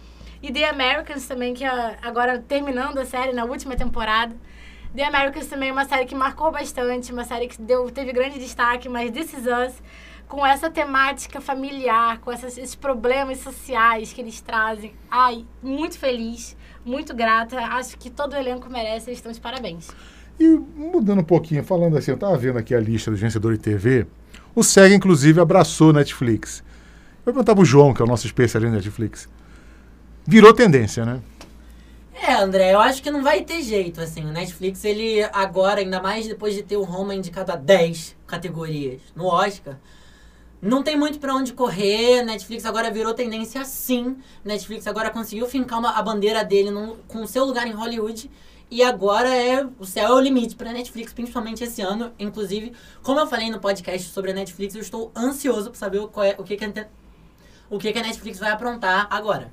E 0.43 0.51
The 0.51 0.67
Americans 0.67 1.27
também, 1.27 1.53
que 1.53 1.63
é 1.63 1.99
agora 2.01 2.39
terminando 2.39 2.97
a 2.97 3.05
série 3.05 3.35
na 3.35 3.45
última 3.45 3.77
temporada. 3.77 4.35
The 4.95 5.05
Americans 5.05 5.47
também 5.47 5.71
é 5.71 5.73
uma 5.73 5.87
série 5.87 6.05
que 6.05 6.15
marcou 6.15 6.53
bastante, 6.53 7.13
uma 7.13 7.25
série 7.25 7.49
que 7.49 7.61
deu, 7.61 7.91
teve 7.91 8.13
grande 8.13 8.39
destaque, 8.39 8.91
mas 8.91 9.11
This 9.11 9.33
Is 9.33 9.47
Us, 9.47 9.75
com 10.29 10.45
essa 10.45 10.69
temática 10.69 11.41
familiar, 11.41 12.19
com 12.21 12.31
essas, 12.31 12.59
esses 12.59 12.75
problemas 12.75 13.39
sociais 13.39 14.13
que 14.13 14.21
eles 14.21 14.43
trazem. 14.43 14.93
Ai, 15.11 15.47
muito 15.63 15.99
feliz, 15.99 16.55
muito 16.85 17.15
grata. 17.15 17.59
Acho 17.59 17.97
que 17.97 18.11
todo 18.11 18.35
o 18.35 18.37
elenco 18.37 18.69
merece, 18.69 19.09
eles 19.09 19.19
estão 19.19 19.33
de 19.33 19.41
parabéns. 19.41 19.89
E 20.39 20.47
mudando 20.77 21.21
um 21.21 21.25
pouquinho, 21.25 21.65
falando 21.65 21.97
assim, 21.97 22.11
eu 22.11 22.17
estava 22.17 22.37
vendo 22.37 22.59
aqui 22.59 22.75
a 22.75 22.81
lista 22.81 23.11
dos 23.11 23.21
vencedores 23.21 23.59
de 23.59 23.65
TV. 23.65 24.07
O 24.55 24.63
SEG, 24.63 24.95
inclusive, 24.95 25.41
abraçou 25.41 25.93
Netflix. 25.93 26.63
Eu 27.25 27.33
para 27.33 27.61
o 27.61 27.65
João, 27.65 27.95
que 27.95 28.03
é 28.03 28.05
o 28.05 28.09
nosso 28.09 28.27
especialista 28.27 28.75
em 28.75 28.77
Netflix. 28.77 29.29
Virou 30.27 30.53
tendência, 30.53 31.07
né? 31.07 31.21
É, 32.25 32.35
André, 32.35 32.73
eu 32.73 32.79
acho 32.79 33.03
que 33.03 33.11
não 33.11 33.21
vai 33.21 33.43
ter 33.43 33.61
jeito, 33.63 34.01
assim. 34.01 34.25
O 34.25 34.31
Netflix, 34.31 34.85
ele 34.85 35.25
agora, 35.33 35.81
ainda 35.81 36.01
mais 36.01 36.25
depois 36.25 36.55
de 36.55 36.63
ter 36.63 36.77
o 36.77 36.85
Roma 36.85 37.17
indicado 37.17 37.51
a 37.51 37.57
10 37.57 38.17
categorias 38.29 39.01
no 39.17 39.27
Oscar, 39.27 39.77
não 40.61 40.85
tem 40.85 40.97
muito 40.97 41.19
para 41.19 41.35
onde 41.35 41.53
correr. 41.53 42.23
Netflix 42.23 42.65
agora 42.65 42.93
virou 42.93 43.13
tendência 43.13 43.65
sim. 43.65 44.19
Netflix 44.45 44.87
agora 44.87 45.11
conseguiu 45.11 45.49
fincar 45.49 45.81
uma, 45.81 45.91
a 45.91 46.01
bandeira 46.01 46.45
dele 46.45 46.71
num, 46.71 46.97
com 47.09 47.23
o 47.23 47.27
seu 47.27 47.45
lugar 47.45 47.67
em 47.67 47.73
Hollywood. 47.73 48.31
E 48.71 48.85
agora 48.85 49.29
é 49.29 49.67
o 49.81 49.85
céu 49.85 50.11
é 50.11 50.15
o 50.15 50.21
limite 50.21 50.55
para 50.55 50.73
Netflix, 50.73 51.13
principalmente 51.13 51.65
esse 51.65 51.83
ano. 51.83 52.13
Inclusive, 52.21 52.73
como 53.03 53.19
eu 53.19 53.27
falei 53.27 53.51
no 53.51 53.59
podcast 53.59 54.09
sobre 54.11 54.31
a 54.31 54.35
Netflix, 54.35 54.77
eu 54.77 54.81
estou 54.81 55.11
ansioso 55.17 55.71
para 55.71 55.79
saber 55.81 55.99
o, 55.99 56.23
é, 56.23 56.37
o 56.39 56.45
que, 56.45 56.57
que 56.57 56.65
a 56.65 56.87
o 57.69 57.79
que, 57.81 57.93
que 57.93 57.99
a 57.99 58.03
Netflix 58.03 58.39
vai 58.39 58.53
aprontar 58.53 59.09
agora. 59.11 59.51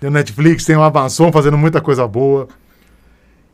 Tem 0.00 0.08
o 0.08 0.12
Netflix, 0.12 0.64
tem 0.64 0.76
o 0.76 0.82
Amazon 0.82 1.30
fazendo 1.32 1.58
muita 1.58 1.80
coisa 1.80 2.06
boa. 2.06 2.48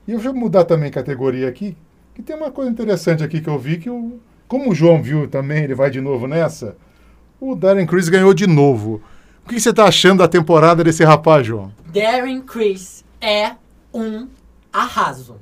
E 0.07 0.13
eu 0.13 0.19
vou 0.19 0.35
mudar 0.35 0.65
também 0.65 0.91
categoria 0.91 1.49
aqui, 1.49 1.77
que 2.15 2.23
tem 2.23 2.37
uma 2.37 2.51
coisa 2.51 2.71
interessante 2.71 3.25
aqui 3.25 3.41
que 3.41 3.49
eu 3.49 3.59
vi, 3.59 3.79
que 3.79 3.89
o, 3.89 4.21
como 4.47 4.71
o 4.71 4.75
João 4.75 5.03
viu 5.03 5.27
também, 5.27 5.65
ele 5.65 5.75
vai 5.75 5.91
de 5.91 6.01
novo 6.01 6.27
nessa, 6.27 6.77
o 7.41 7.55
Darren 7.55 7.87
Criss 7.87 8.09
ganhou 8.09 8.35
de 8.35 8.47
novo. 8.47 9.03
O 9.45 9.49
que 9.49 9.59
você 9.59 9.71
está 9.71 9.85
achando 9.85 10.19
da 10.19 10.29
temporada 10.29 10.85
desse 10.85 11.05
rapaz, 11.05 11.47
João? 11.47 11.73
Darren 11.87 12.41
Criss 12.43 13.05
é 13.21 13.53
um 13.93 14.29
arraso. 14.73 15.37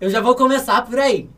Eu 0.00 0.10
já 0.10 0.20
vou 0.20 0.34
começar 0.34 0.82
por 0.82 0.98
aí. 0.98 1.28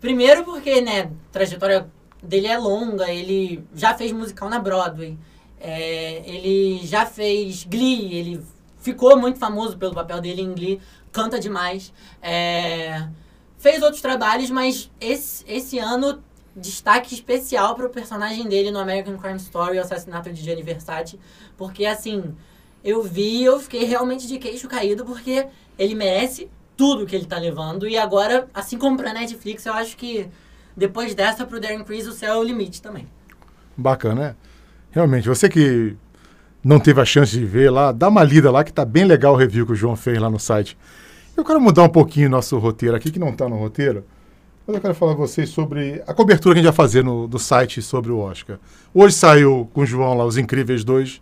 Primeiro 0.00 0.44
porque, 0.44 0.80
né, 0.80 1.00
a 1.00 1.08
trajetória 1.32 1.86
dele 2.22 2.46
é 2.46 2.58
longa, 2.58 3.10
ele 3.10 3.64
já 3.74 3.94
fez 3.94 4.12
musical 4.12 4.50
na 4.50 4.58
Broadway, 4.58 5.16
é, 5.60 6.22
ele 6.28 6.86
já 6.86 7.06
fez 7.06 7.64
Glee, 7.64 8.14
ele 8.14 8.42
ficou 8.78 9.16
muito 9.18 9.38
famoso 9.38 9.76
pelo 9.76 9.94
papel 9.94 10.20
dele 10.20 10.42
em 10.42 10.54
Glee, 10.54 10.80
canta 11.10 11.40
demais. 11.40 11.92
É, 12.22 13.08
fez 13.58 13.82
outros 13.82 14.00
trabalhos, 14.00 14.50
mas 14.50 14.90
esse, 15.00 15.44
esse 15.48 15.78
ano 15.78 16.22
destaque 16.54 17.12
especial 17.12 17.74
para 17.74 17.86
o 17.86 17.90
personagem 17.90 18.48
dele 18.48 18.70
no 18.70 18.78
American 18.78 19.18
Crime 19.18 19.36
Story, 19.38 19.78
o 19.78 19.82
assassinato 19.82 20.32
de 20.32 20.42
Gianni 20.42 20.62
Versace, 20.62 21.18
porque 21.56 21.84
assim, 21.84 22.34
eu 22.82 23.02
vi, 23.02 23.42
eu 23.42 23.58
fiquei 23.60 23.84
realmente 23.84 24.26
de 24.26 24.38
queixo 24.38 24.68
caído 24.68 25.04
porque 25.04 25.46
ele 25.78 25.94
merece 25.94 26.48
tudo 26.76 27.06
que 27.06 27.14
ele 27.16 27.26
tá 27.26 27.38
levando 27.38 27.88
e 27.88 27.96
agora, 27.96 28.48
assim 28.54 28.78
como 28.78 28.96
pra 28.96 29.12
Netflix, 29.12 29.66
eu 29.66 29.72
acho 29.72 29.96
que 29.96 30.28
depois 30.76 31.14
dessa 31.14 31.44
pro 31.44 31.60
Darren 31.60 31.84
Criss 31.84 32.06
o 32.06 32.12
céu 32.12 32.34
é 32.34 32.38
o 32.38 32.42
limite 32.42 32.80
também. 32.80 33.08
Bacana, 33.76 34.28
né? 34.28 34.36
Realmente, 34.96 35.28
você 35.28 35.46
que 35.46 35.94
não 36.64 36.80
teve 36.80 36.98
a 37.02 37.04
chance 37.04 37.30
de 37.30 37.44
ver 37.44 37.68
lá, 37.68 37.92
dá 37.92 38.08
uma 38.08 38.22
lida 38.22 38.50
lá 38.50 38.64
que 38.64 38.72
tá 38.72 38.82
bem 38.82 39.04
legal 39.04 39.34
o 39.34 39.36
review 39.36 39.66
que 39.66 39.72
o 39.72 39.74
João 39.74 39.94
fez 39.94 40.18
lá 40.18 40.30
no 40.30 40.40
site. 40.40 40.74
Eu 41.36 41.44
quero 41.44 41.60
mudar 41.60 41.82
um 41.82 41.88
pouquinho 41.90 42.30
nosso 42.30 42.56
roteiro 42.56 42.96
aqui, 42.96 43.10
que 43.10 43.18
não 43.18 43.28
está 43.28 43.46
no 43.46 43.58
roteiro, 43.58 44.06
mas 44.66 44.74
eu 44.74 44.80
quero 44.80 44.94
falar 44.94 45.14
com 45.14 45.20
vocês 45.20 45.50
sobre 45.50 46.02
a 46.06 46.14
cobertura 46.14 46.54
que 46.54 46.60
a 46.60 46.62
gente 46.62 46.74
vai 46.74 46.74
fazer 46.74 47.04
no, 47.04 47.28
do 47.28 47.38
site 47.38 47.82
sobre 47.82 48.10
o 48.10 48.16
Oscar. 48.20 48.58
Hoje 48.94 49.14
saiu 49.14 49.68
com 49.74 49.82
o 49.82 49.86
João 49.86 50.14
lá 50.16 50.24
Os 50.24 50.38
Incríveis 50.38 50.82
2. 50.82 51.20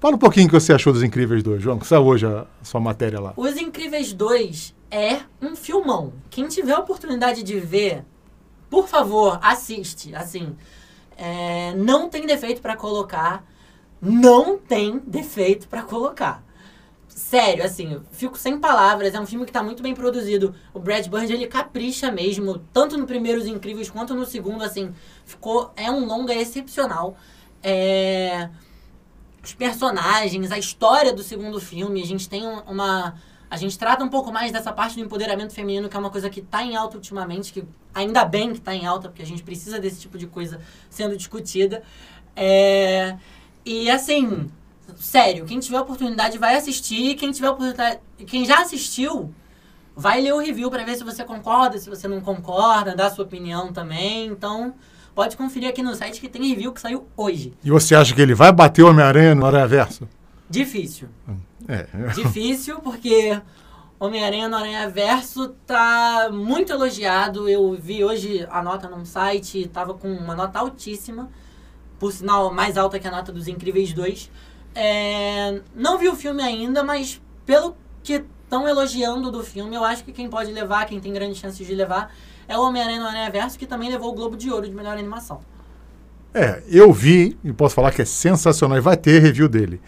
Fala 0.00 0.14
um 0.14 0.18
pouquinho 0.18 0.46
o 0.46 0.48
que 0.48 0.58
você 0.58 0.72
achou 0.72 0.90
dos 0.90 1.02
Incríveis 1.02 1.42
2, 1.42 1.62
João, 1.62 1.78
que 1.78 1.86
saiu 1.86 2.06
hoje 2.06 2.24
a, 2.24 2.46
sua 2.62 2.80
matéria 2.80 3.20
lá. 3.20 3.34
Os 3.36 3.54
Incríveis 3.58 4.14
2 4.14 4.74
é 4.90 5.18
um 5.42 5.54
filmão. 5.54 6.14
Quem 6.30 6.48
tiver 6.48 6.72
a 6.72 6.78
oportunidade 6.78 7.42
de 7.42 7.60
ver, 7.60 8.02
por 8.70 8.88
favor, 8.88 9.38
assiste. 9.42 10.14
Assim, 10.14 10.56
é, 11.18 11.74
não 11.74 12.08
tem 12.08 12.24
defeito 12.24 12.62
para 12.62 12.76
colocar. 12.76 13.44
Não 14.00 14.56
tem 14.56 15.00
defeito 15.00 15.66
para 15.66 15.82
colocar. 15.82 16.44
Sério, 17.08 17.64
assim, 17.64 18.00
fico 18.12 18.38
sem 18.38 18.60
palavras. 18.60 19.12
É 19.12 19.20
um 19.20 19.26
filme 19.26 19.44
que 19.44 19.50
tá 19.50 19.60
muito 19.60 19.82
bem 19.82 19.92
produzido. 19.92 20.54
O 20.72 20.78
Brad 20.78 21.04
Bird, 21.08 21.32
ele 21.32 21.48
capricha 21.48 22.12
mesmo, 22.12 22.58
tanto 22.72 22.96
no 22.96 23.06
primeiro 23.06 23.40
Os 23.40 23.46
Incríveis 23.46 23.90
quanto 23.90 24.14
no 24.14 24.24
segundo, 24.24 24.62
assim. 24.62 24.94
Ficou, 25.26 25.72
é 25.76 25.90
um 25.90 26.06
longa 26.06 26.32
excepcional. 26.32 27.16
É, 27.60 28.48
os 29.42 29.52
personagens, 29.52 30.52
a 30.52 30.58
história 30.58 31.12
do 31.12 31.24
segundo 31.24 31.60
filme, 31.60 32.00
a 32.00 32.06
gente 32.06 32.28
tem 32.28 32.46
uma... 32.46 33.16
A 33.50 33.56
gente 33.56 33.78
trata 33.78 34.04
um 34.04 34.08
pouco 34.08 34.30
mais 34.30 34.52
dessa 34.52 34.72
parte 34.72 34.96
do 34.96 35.00
empoderamento 35.00 35.54
feminino, 35.54 35.88
que 35.88 35.96
é 35.96 36.00
uma 36.00 36.10
coisa 36.10 36.28
que 36.28 36.42
tá 36.42 36.62
em 36.62 36.76
alta 36.76 36.96
ultimamente, 36.96 37.52
que 37.52 37.64
ainda 37.94 38.24
bem 38.24 38.52
que 38.52 38.60
tá 38.60 38.74
em 38.74 38.86
alta, 38.86 39.08
porque 39.08 39.22
a 39.22 39.26
gente 39.26 39.42
precisa 39.42 39.78
desse 39.78 40.00
tipo 40.00 40.18
de 40.18 40.26
coisa 40.26 40.60
sendo 40.90 41.16
discutida. 41.16 41.82
É, 42.36 43.16
e 43.64 43.90
assim, 43.90 44.50
sério, 44.96 45.44
quem 45.44 45.58
tiver 45.60 45.80
oportunidade 45.80 46.38
vai 46.38 46.56
assistir. 46.56 47.14
Quem 47.14 47.32
tiver 47.32 47.50
oportunidade. 47.50 48.00
Quem 48.26 48.44
já 48.44 48.60
assistiu, 48.60 49.34
vai 49.96 50.20
ler 50.20 50.32
o 50.32 50.38
review 50.38 50.70
para 50.70 50.84
ver 50.84 50.96
se 50.96 51.04
você 51.04 51.24
concorda, 51.24 51.78
se 51.78 51.88
você 51.88 52.06
não 52.06 52.20
concorda, 52.20 52.94
dar 52.94 53.10
sua 53.10 53.24
opinião 53.24 53.72
também. 53.72 54.26
Então, 54.26 54.74
pode 55.14 55.36
conferir 55.36 55.68
aqui 55.68 55.82
no 55.82 55.94
site 55.94 56.20
que 56.20 56.28
tem 56.28 56.46
review 56.46 56.72
que 56.72 56.80
saiu 56.80 57.08
hoje. 57.16 57.52
E 57.64 57.70
você 57.70 57.94
acha 57.94 58.14
que 58.14 58.20
ele 58.20 58.34
vai 58.34 58.52
bater 58.52 58.84
o 58.84 58.90
Homem-Aranha 58.90 59.34
no 59.34 59.44
Aranha 59.44 59.66
Verso? 59.66 60.08
Difícil. 60.48 61.08
É. 61.66 61.86
Difícil, 62.14 62.80
porque 62.80 63.40
Homem-Aranha 64.00 64.48
no 64.48 64.56
Aranha 64.56 64.88
Verso 64.88 65.48
tá 65.66 66.30
muito 66.32 66.72
elogiado. 66.72 67.48
Eu 67.48 67.76
vi 67.80 68.04
hoje 68.04 68.46
a 68.50 68.62
nota 68.62 68.88
num 68.88 69.04
site, 69.04 69.68
tava 69.68 69.94
com 69.94 70.10
uma 70.12 70.34
nota 70.34 70.58
altíssima. 70.60 71.28
Por 71.98 72.12
sinal, 72.12 72.52
mais 72.52 72.78
alta 72.78 72.98
que 72.98 73.08
a 73.08 73.10
nota 73.10 73.32
dos 73.32 73.48
Incríveis 73.48 73.92
2. 73.92 74.30
É, 74.74 75.60
não 75.74 75.98
vi 75.98 76.08
o 76.08 76.14
filme 76.14 76.42
ainda, 76.42 76.84
mas 76.84 77.20
pelo 77.44 77.76
que 78.02 78.24
estão 78.44 78.68
elogiando 78.68 79.30
do 79.30 79.42
filme, 79.42 79.74
eu 79.74 79.84
acho 79.84 80.04
que 80.04 80.12
quem 80.12 80.30
pode 80.30 80.52
levar, 80.52 80.86
quem 80.86 81.00
tem 81.00 81.12
grandes 81.12 81.38
chances 81.38 81.66
de 81.66 81.74
levar, 81.74 82.14
é 82.46 82.56
o 82.56 82.62
Homem-Aranha 82.62 83.00
no 83.00 83.06
Aranha 83.06 83.30
Verso, 83.30 83.58
que 83.58 83.66
também 83.66 83.90
levou 83.90 84.10
o 84.10 84.14
Globo 84.14 84.36
de 84.36 84.50
Ouro 84.50 84.66
de 84.66 84.74
melhor 84.74 84.96
animação. 84.96 85.40
É, 86.32 86.62
eu 86.68 86.92
vi 86.92 87.36
e 87.42 87.52
posso 87.52 87.74
falar 87.74 87.90
que 87.90 88.02
é 88.02 88.04
sensacional 88.04 88.78
e 88.78 88.80
vai 88.80 88.96
ter 88.96 89.18
review 89.20 89.48
dele. 89.48 89.80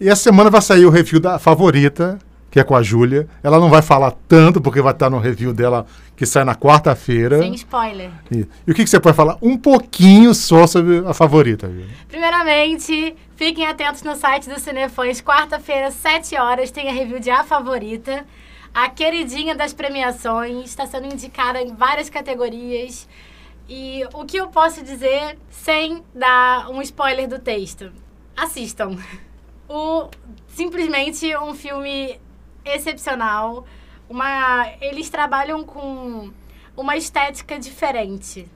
E 0.00 0.08
essa 0.08 0.22
semana 0.22 0.48
vai 0.48 0.62
sair 0.62 0.86
o 0.86 0.90
review 0.90 1.18
da 1.18 1.40
favorita, 1.40 2.20
que 2.50 2.60
é 2.60 2.64
com 2.64 2.76
a 2.76 2.82
Júlia. 2.82 3.28
Ela 3.42 3.58
não 3.58 3.68
vai 3.68 3.82
falar 3.82 4.12
tanto, 4.28 4.60
porque 4.60 4.80
vai 4.80 4.92
estar 4.92 5.10
no 5.10 5.18
review 5.18 5.52
dela, 5.52 5.86
que 6.16 6.24
sai 6.24 6.44
na 6.44 6.54
quarta-feira. 6.54 7.38
Sem 7.38 7.54
spoiler. 7.54 8.10
E, 8.30 8.46
e 8.66 8.70
o 8.70 8.74
que, 8.74 8.84
que 8.84 8.90
você 8.90 9.00
pode 9.00 9.16
falar? 9.16 9.36
Um 9.42 9.56
pouquinho 9.56 10.32
só 10.34 10.68
sobre 10.68 10.98
a 11.04 11.12
favorita. 11.12 11.66
Viu? 11.66 11.84
Primeiramente, 12.06 13.16
fiquem 13.34 13.66
atentos 13.66 14.04
no 14.04 14.14
site 14.14 14.48
do 14.48 14.60
Cinefãs. 14.60 15.20
Quarta-feira, 15.20 15.90
7 15.90 16.36
horas, 16.36 16.70
tem 16.70 16.88
a 16.88 16.92
review 16.92 17.18
de 17.18 17.30
A 17.30 17.42
Favorita. 17.42 18.24
A 18.72 18.88
queridinha 18.88 19.56
das 19.56 19.72
premiações. 19.72 20.66
Está 20.66 20.86
sendo 20.86 21.12
indicada 21.12 21.60
em 21.60 21.74
várias 21.74 22.08
categorias. 22.08 23.08
E 23.68 24.04
o 24.14 24.24
que 24.24 24.36
eu 24.36 24.46
posso 24.46 24.82
dizer 24.84 25.36
sem 25.50 26.04
dar 26.14 26.70
um 26.70 26.80
spoiler 26.82 27.28
do 27.28 27.40
texto? 27.40 27.90
Assistam. 28.36 28.96
O, 29.68 30.08
simplesmente 30.48 31.36
um 31.36 31.54
filme 31.54 32.18
excepcional. 32.64 33.66
Uma, 34.08 34.66
eles 34.80 35.10
trabalham 35.10 35.62
com 35.62 36.32
uma 36.76 36.96
estética 36.96 37.58
diferente. 37.58 38.48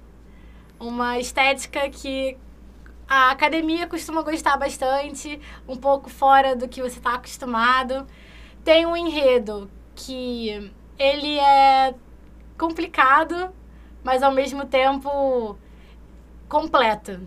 Uma 0.81 1.19
estética 1.19 1.89
que 1.91 2.37
a 3.07 3.31
academia 3.31 3.87
costuma 3.87 4.23
gostar 4.23 4.57
bastante, 4.57 5.39
um 5.69 5.77
pouco 5.77 6.09
fora 6.09 6.57
do 6.57 6.67
que 6.67 6.81
você 6.81 6.99
está 6.99 7.15
acostumado. 7.15 8.07
Tem 8.65 8.87
um 8.87 8.97
enredo 8.97 9.71
que 9.95 10.73
ele 10.99 11.39
é 11.39 11.95
complicado, 12.57 13.53
mas 14.03 14.23
ao 14.23 14.33
mesmo 14.33 14.65
tempo 14.65 15.59
completo. 16.49 17.21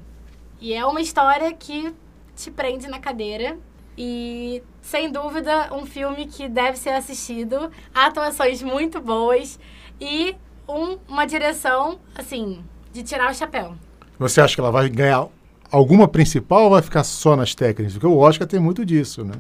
E 0.60 0.74
é 0.74 0.84
uma 0.86 1.02
história 1.02 1.54
que 1.54 1.94
te 2.36 2.50
prende 2.50 2.88
na 2.88 3.00
cadeira. 3.00 3.58
E, 3.98 4.62
sem 4.82 5.12
dúvida, 5.12 5.74
um 5.74 5.86
filme 5.86 6.26
que 6.26 6.50
deve 6.50 6.78
ser 6.78 6.90
assistido. 6.90 7.72
Atuações 7.94 8.62
muito 8.62 9.00
boas 9.00 9.60
e 10.00 10.36
um, 10.68 10.98
uma 11.08 11.26
direção, 11.26 12.00
assim, 12.16 12.64
de 12.92 13.04
tirar 13.04 13.32
o 13.32 13.36
chapéu. 13.36 13.76
Você 14.20 14.42
acha 14.42 14.56
que 14.56 14.62
ela 14.62 14.72
vai 14.72 14.90
ganhar 14.90 15.28
alguma 15.72 16.08
principal 16.08 16.64
ou 16.64 16.70
vai 16.72 16.82
ficar 16.82 17.04
só 17.04 17.36
nas 17.36 17.56
técnicas? 17.56 17.94
Porque 17.94 18.08
o 18.08 18.18
Oscar 18.18 18.48
tem 18.48 18.60
muito 18.60 18.86
disso, 18.86 19.24
né? 19.24 19.36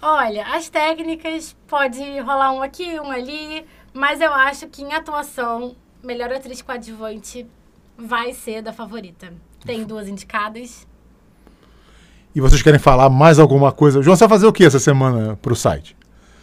Olha, 0.00 0.46
as 0.54 0.68
técnicas 0.68 1.56
pode 1.66 2.02
rolar 2.20 2.52
um 2.52 2.62
aqui, 2.62 3.00
um 3.00 3.10
ali, 3.10 3.64
mas 3.92 4.20
eu 4.20 4.32
acho 4.32 4.68
que 4.68 4.82
em 4.82 4.92
atuação, 4.92 5.74
melhor 6.02 6.30
atriz 6.32 6.60
coadjuvante 6.60 7.46
vai 7.96 8.32
ser 8.34 8.62
da 8.62 8.72
favorita. 8.72 9.32
Tem 9.64 9.84
duas 9.84 10.06
indicadas. 10.06 10.86
E 12.36 12.40
vocês 12.42 12.60
querem 12.60 12.78
falar 12.78 13.08
mais 13.08 13.38
alguma 13.38 13.72
coisa? 13.72 14.02
João, 14.02 14.14
você 14.14 14.24
vai 14.24 14.36
fazer 14.36 14.46
o 14.46 14.52
que 14.52 14.62
essa 14.62 14.78
semana 14.78 15.38
pro 15.40 15.56
site? 15.56 15.96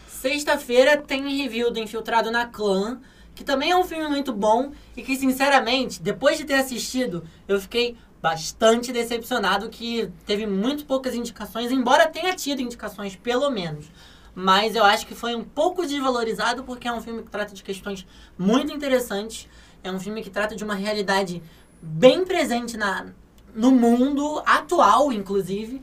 Sexta-feira 0.08 0.98
tem 0.98 1.38
review 1.38 1.70
do 1.70 1.78
Infiltrado 1.78 2.32
na 2.32 2.48
Clã, 2.48 3.00
que 3.36 3.44
também 3.44 3.70
é 3.70 3.78
um 3.78 3.84
filme 3.84 4.08
muito 4.08 4.34
bom 4.34 4.72
e 4.98 5.04
que, 5.04 5.16
sinceramente, 5.16 6.02
depois 6.02 6.36
de 6.36 6.46
ter 6.46 6.56
assistido, 6.56 7.24
eu 7.48 7.60
fiquei 7.60 7.96
bastante 8.20 8.92
decepcionado 8.92 9.70
que 9.70 10.10
teve 10.26 10.48
muito 10.48 10.84
poucas 10.84 11.14
indicações, 11.14 11.72
embora 11.72 12.08
tenha 12.08 12.36
tido 12.36 12.60
indicações, 12.60 13.16
pelo 13.16 13.52
menos. 13.52 13.86
Mas 14.34 14.76
eu 14.76 14.84
acho 14.84 15.06
que 15.06 15.14
foi 15.14 15.36
um 15.36 15.44
pouco 15.44 15.86
desvalorizado 15.86 16.64
porque 16.64 16.88
é 16.88 16.92
um 16.92 17.02
filme 17.02 17.22
que 17.22 17.30
trata 17.30 17.54
de 17.54 17.62
questões 17.62 18.04
muito 18.36 18.74
interessantes. 18.74 19.48
É 19.84 19.92
um 19.92 20.00
filme 20.00 20.24
que 20.24 20.32
trata 20.32 20.56
de 20.56 20.64
uma 20.64 20.74
realidade 20.74 21.44
bem 21.80 22.26
presente 22.26 22.78
na, 22.78 23.14
no 23.56 23.72
mundo 23.72 24.42
atual, 24.46 25.12
inclusive. 25.12 25.82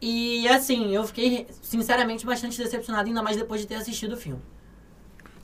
E 0.00 0.48
assim, 0.48 0.94
eu 0.94 1.04
fiquei 1.04 1.46
sinceramente 1.60 2.26
bastante 2.26 2.58
decepcionado, 2.58 3.08
ainda 3.08 3.22
mais 3.22 3.36
depois 3.36 3.60
de 3.60 3.66
ter 3.66 3.76
assistido 3.76 4.14
o 4.14 4.16
filme. 4.16 4.40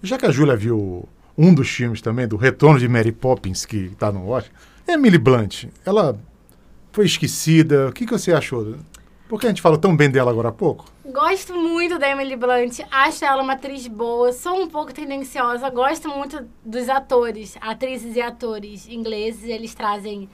Já 0.02 0.18
que 0.18 0.26
a 0.26 0.30
Júlia 0.30 0.56
viu 0.56 1.08
um 1.36 1.54
dos 1.54 1.68
filmes 1.68 2.00
também, 2.00 2.26
do 2.26 2.36
Retorno 2.36 2.78
de 2.78 2.88
Mary 2.88 3.12
Poppins, 3.12 3.64
que 3.64 3.76
está 3.92 4.10
no 4.10 4.28
Oscar, 4.28 4.52
Emily 4.86 5.18
Blunt, 5.18 5.66
ela 5.84 6.18
Foi 6.90 7.04
esquecida? 7.04 7.88
O 7.88 7.92
que, 7.92 8.04
que 8.06 8.12
você 8.12 8.32
achou? 8.32 8.74
Por 9.28 9.38
que 9.38 9.46
a 9.46 9.50
gente 9.50 9.60
falou 9.60 9.78
tão 9.78 9.94
bem 9.94 10.10
dela 10.10 10.30
agora 10.30 10.48
há 10.48 10.52
pouco? 10.52 10.86
Gosto 11.04 11.54
muito 11.54 11.98
da 11.98 12.08
Emily 12.08 12.34
Blunt, 12.34 12.80
acho 12.90 13.24
ela 13.24 13.42
uma 13.42 13.52
atriz 13.52 13.86
boa, 13.86 14.32
sou 14.32 14.60
um 14.62 14.68
pouco 14.68 14.92
tendenciosa, 14.92 15.68
gosto 15.70 16.08
muito 16.08 16.46
dos 16.64 16.88
atores, 16.88 17.56
atrizes 17.60 18.16
e 18.16 18.20
atores 18.20 18.88
ingleses, 18.88 19.44
eles 19.44 19.74
trazem 19.74 20.28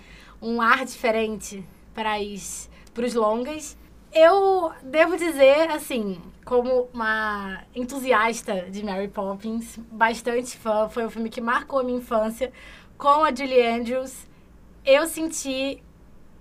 um 0.45 0.61
ar 0.61 0.85
diferente 0.85 1.67
para 1.95 2.21
os, 2.21 2.69
para 2.93 3.07
os 3.07 3.15
longas. 3.15 3.79
Eu 4.13 4.71
devo 4.83 5.17
dizer, 5.17 5.71
assim, 5.71 6.21
como 6.45 6.91
uma 6.93 7.65
entusiasta 7.75 8.71
de 8.71 8.85
Mary 8.85 9.09
Poppins, 9.09 9.79
bastante 9.91 10.57
fã, 10.59 10.87
foi 10.89 11.07
um 11.07 11.11
filme 11.11 11.31
que 11.31 11.41
marcou 11.41 11.79
a 11.79 11.83
minha 11.83 11.99
infância, 11.99 12.53
com 12.99 13.25
a 13.25 13.35
Julie 13.35 13.67
Andrews, 13.67 14.27
eu 14.85 15.07
senti 15.07 15.83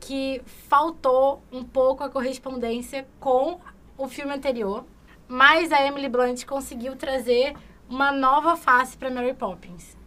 que 0.02 0.42
faltou 0.46 1.42
um 1.50 1.64
pouco 1.64 2.04
a 2.04 2.10
correspondência 2.10 3.08
com 3.22 3.60
o 3.98 4.08
filme 4.10 4.34
anterior, 4.34 4.84
mas 5.30 5.72
a 5.72 5.82
Emily 5.82 6.10
Blunt 6.10 6.46
conseguiu 6.46 6.98
trazer 6.98 7.56
uma 7.90 8.12
nova 8.12 8.58
face 8.58 8.98
para 8.98 9.10
Mary 9.10 9.34
Poppins. 9.34 9.98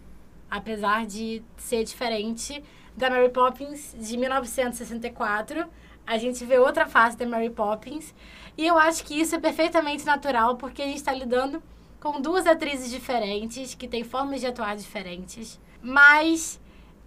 Apesar 0.50 1.06
de 1.06 1.42
ser 1.56 1.82
diferente 1.82 2.62
da 2.96 3.10
Mary 3.10 3.28
Poppins 3.28 3.94
de 3.98 4.16
1964, 4.16 5.66
a 6.06 6.18
gente 6.18 6.44
vê 6.44 6.58
outra 6.58 6.86
face 6.86 7.16
da 7.16 7.26
Mary 7.26 7.50
Poppins. 7.50 8.14
E 8.56 8.66
eu 8.66 8.78
acho 8.78 9.04
que 9.04 9.20
isso 9.20 9.34
é 9.34 9.38
perfeitamente 9.38 10.04
natural, 10.06 10.56
porque 10.56 10.82
a 10.82 10.86
gente 10.86 10.96
está 10.96 11.12
lidando 11.12 11.62
com 12.00 12.20
duas 12.20 12.46
atrizes 12.46 12.90
diferentes, 12.90 13.74
que 13.74 13.88
têm 13.88 14.04
formas 14.04 14.40
de 14.40 14.46
atuar 14.46 14.76
diferentes. 14.76 15.60
Mas 15.82 16.60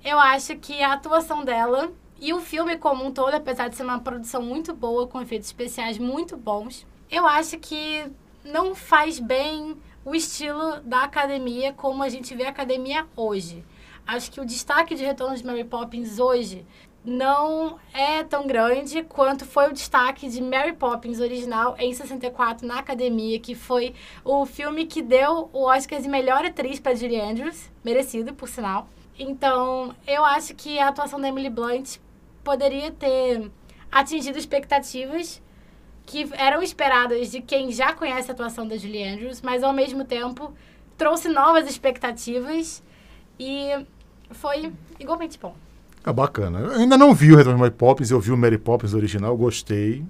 eu 0.04 0.20
acho 0.20 0.56
que 0.58 0.82
a 0.84 0.94
atuação 0.94 1.44
dela 1.44 1.92
e 2.20 2.34
o 2.34 2.42
filme 2.42 2.78
como 2.78 3.06
um 3.06 3.12
todo, 3.12 3.34
apesar 3.34 3.70
de 3.70 3.76
ser 3.76 3.84
uma 3.84 4.00
produção 4.00 4.42
muito 4.42 4.74
boa, 4.74 5.08
com 5.08 5.22
efeitos 5.22 5.48
especiais 5.48 5.98
muito 5.98 6.36
bons, 6.36 6.86
eu 7.10 7.26
acho 7.26 7.58
que 7.58 8.06
não 8.44 8.76
faz 8.76 9.20
bem 9.20 9.78
o 10.04 10.14
estilo 10.14 10.82
da 10.82 11.04
academia 11.04 11.74
como 11.74 12.04
a 12.04 12.10
gente 12.10 12.36
vê 12.36 12.46
a 12.46 12.50
academia 12.50 13.08
hoje. 13.16 13.64
Acho 14.06 14.32
que 14.32 14.42
o 14.42 14.46
destaque 14.46 14.96
de 14.96 15.04
Retorno 15.04 15.36
de 15.36 15.46
Mary 15.46 15.64
Poppins 15.64 16.20
hoje 16.20 16.66
não 17.04 17.80
é 17.94 18.24
tão 18.24 18.46
grande 18.46 19.04
quanto 19.04 19.46
foi 19.46 19.70
o 19.70 19.74
destaque 19.74 20.30
de 20.30 20.42
Mary 20.42 20.74
Poppins 20.74 21.20
original 21.20 21.76
em 21.80 21.94
64 21.94 22.68
na 22.68 22.80
academia, 22.80 23.40
que 23.40 23.56
foi 23.56 23.94
o 24.24 24.46
filme 24.46 24.86
que 24.86 25.02
deu 25.02 25.50
o 25.54 25.64
Oscar 25.64 26.02
de 26.02 26.10
melhor 26.10 26.46
atriz 26.46 26.80
para 26.80 26.96
Julie 26.96 27.20
Andrews, 27.20 27.70
merecido, 27.84 28.34
por 28.34 28.50
sinal. 28.50 28.88
Então, 29.18 29.96
eu 30.08 30.24
acho 30.26 30.56
que 30.56 30.80
a 30.80 30.90
atuação 30.90 31.20
da 31.20 31.28
Emily 31.28 31.50
Blunt 31.50 31.98
poderia 32.44 32.92
ter 32.92 33.50
atingido 33.92 34.38
expectativas 34.38 35.42
que 36.06 36.28
eram 36.34 36.62
esperadas 36.62 37.30
de 37.32 37.42
quem 37.42 37.72
já 37.72 37.94
conhece 37.94 38.32
a 38.32 38.34
atuação 38.34 38.68
da 38.68 38.78
Julie 38.78 39.08
Andrews, 39.08 39.42
mas 39.42 39.64
ao 39.64 39.72
mesmo 39.72 40.04
tempo 40.04 40.54
trouxe 40.98 41.30
novas 41.30 41.70
expectativas 41.70 42.84
e 43.40 43.86
foi 44.32 44.72
igualmente 45.00 45.40
bom. 45.42 45.56
Ah, 46.04 46.14
bacana. 46.14 46.60
Eu 46.60 46.72
ainda 46.72 46.98
não 46.98 47.14
vi 47.14 47.32
o 47.32 47.36
Retorno 47.36 47.58
de 47.58 47.62
Mary 47.62 47.74
Poppins, 47.74 48.12
eu 48.12 48.20
vi 48.20 48.32
o 48.32 48.38
Mary 48.38 48.58
Poppins 48.58 48.94
original, 48.94 49.36
gostei. 49.38 50.04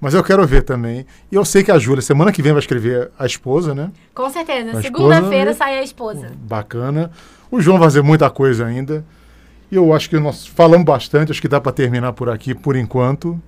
Mas 0.00 0.14
eu 0.14 0.22
quero 0.22 0.46
ver 0.46 0.62
também. 0.62 1.04
E 1.30 1.34
eu 1.34 1.44
sei 1.44 1.64
que 1.64 1.72
a 1.72 1.78
Júlia, 1.78 2.00
semana 2.00 2.30
que 2.32 2.40
vem, 2.40 2.52
vai 2.52 2.60
escrever 2.60 3.10
a 3.18 3.26
esposa, 3.26 3.74
né? 3.74 3.90
Com 4.14 4.30
certeza. 4.30 4.80
Segunda-feira 4.80 5.52
sai 5.54 5.78
a 5.78 5.82
esposa. 5.82 6.30
Bacana. 6.42 7.10
O 7.50 7.60
João 7.60 7.78
vai 7.78 7.86
fazer 7.88 8.02
muita 8.02 8.30
coisa 8.30 8.64
ainda. 8.64 9.04
E 9.70 9.74
eu 9.74 9.92
acho 9.92 10.08
que 10.08 10.18
nós 10.18 10.46
falamos 10.46 10.84
bastante, 10.84 11.32
acho 11.32 11.40
que 11.42 11.48
dá 11.48 11.60
para 11.60 11.72
terminar 11.72 12.12
por 12.12 12.30
aqui 12.30 12.54
por 12.54 12.76
enquanto. 12.76 13.40